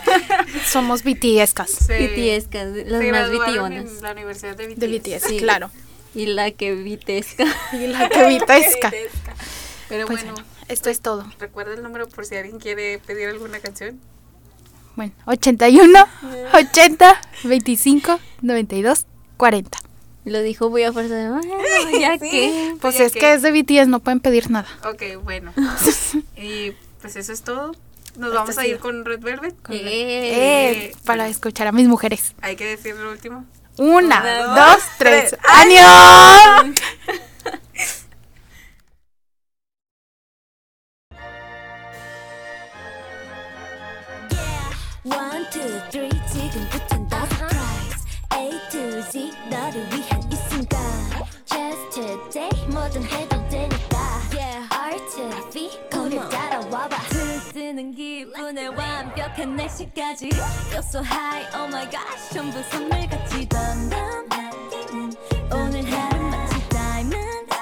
[0.67, 1.87] Somos BTScas.
[1.87, 3.85] BTScas, las se más BTonas.
[3.85, 4.79] en la Universidad de BTS.
[4.79, 5.37] De BTS, Sí.
[5.37, 5.69] claro.
[6.13, 7.43] Y la que BTSca.
[7.73, 8.91] Y la que BTSca.
[9.89, 11.25] Pero Pues bueno, bueno, esto es todo.
[11.39, 13.99] recuerda el número por si alguien quiere pedir alguna canción.
[14.95, 16.07] Bueno, 81,
[16.53, 19.05] 80, 25, 92,
[19.37, 19.77] 40.
[20.23, 21.29] Lo dijo muy a fuerza de.
[21.29, 21.53] "Bueno,
[21.99, 22.75] ya que.
[22.81, 24.67] Pues ya es que es de BTS, no pueden pedir nada.
[24.89, 25.53] Ok, bueno.
[26.37, 26.71] y
[27.01, 27.73] pues eso es todo.
[28.17, 29.53] Nos vamos a ir con Red Velvet.
[29.69, 32.33] Eh, Eh, para escuchar a mis mujeres.
[32.41, 33.45] Hay que decir lo último.
[33.77, 35.29] Una, Una, dos, dos, tres.
[35.31, 35.39] tres.
[45.04, 50.78] One, two, three, 지금부턴 다 surprise A to Z 너를 위한 이 순간
[51.46, 53.98] Just today 뭐든 해도 되니까
[54.34, 54.68] yeah.
[54.70, 62.30] R to V 우릴 따라와봐 들뜨는 기분에 완벽한 날씨까지 Feel so high, oh my gosh
[62.32, 64.28] 전부 선물같이 덤덤
[65.52, 67.54] 오늘 하루 마치 diamond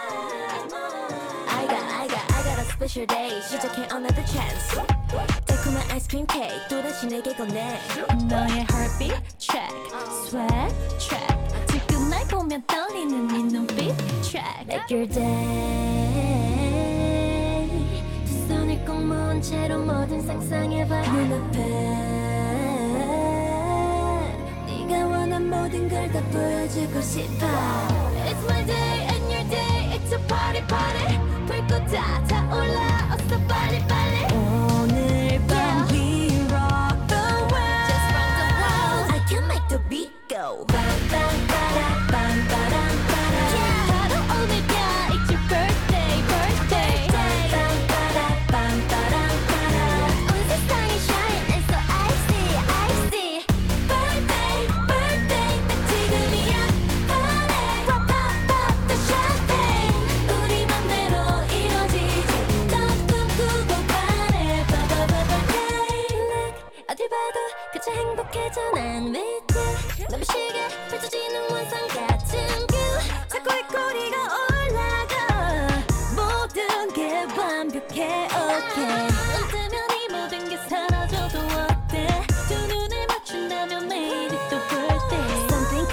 [1.49, 6.68] I got, I got, I got a special day 시작해 another chance 달콤한 아이스크림 케이크
[6.68, 7.80] 또다시 내게 건네
[8.28, 9.70] 너의 heartbeat check
[10.28, 11.38] swag track.
[11.68, 14.68] 지금 날 보면 떨리는 네 눈빛 track.
[14.68, 15.24] Make your day.
[18.26, 21.58] 두 손을 꼭 모은 채로 뭐든 상상해봐 눈앞에.
[24.68, 27.48] 네가 원한 모든 걸 다 보여주고 싶어.
[28.26, 29.98] It's my day and your day.
[29.98, 31.18] It's a party party.
[31.48, 34.33] 불꽃 다 타올라 어서 빨리 빨리
[68.76, 72.76] 난 with you 너무시게 펼쳐지는 원상 같은 뷰.
[73.28, 75.68] 자꾸의 꼬리가 올라가.
[76.16, 82.22] 모든 게 완벽해 okay 눈 뜨면 이 모든 게 사라져도 어때?
[82.48, 85.88] 두 눈을 맞춘다면 내일이 또 birthday Something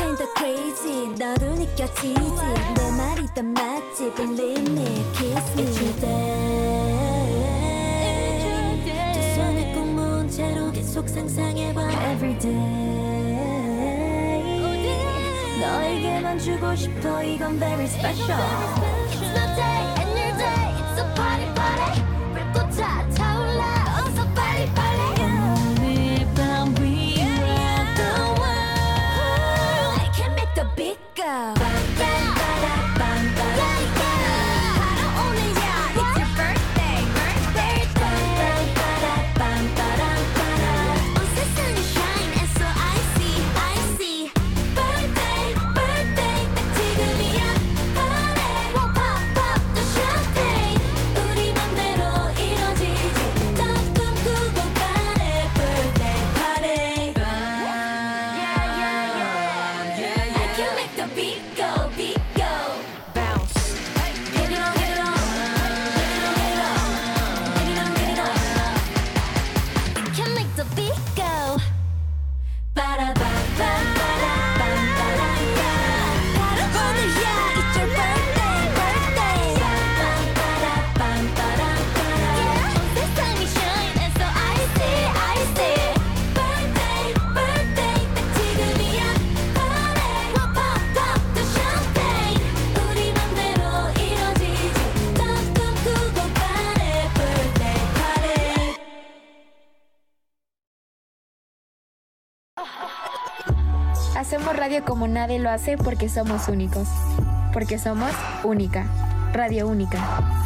[1.19, 2.15] 너도 느껴지지.
[2.15, 5.63] 내 말이 더 맞지 Believe me kiss me.
[5.65, 7.10] It's your day
[10.90, 11.82] 계속 상상해봐
[12.12, 12.96] Every day
[15.60, 18.40] 너에게만 주고 싶어 이건 very special
[19.10, 22.02] It's my day and your day It's a party party
[22.34, 23.39] 불꽃 다 타올
[105.01, 106.87] como nadie lo hace porque somos únicos.
[107.55, 108.13] Porque somos
[108.45, 108.85] única.
[109.33, 110.40] Radio única.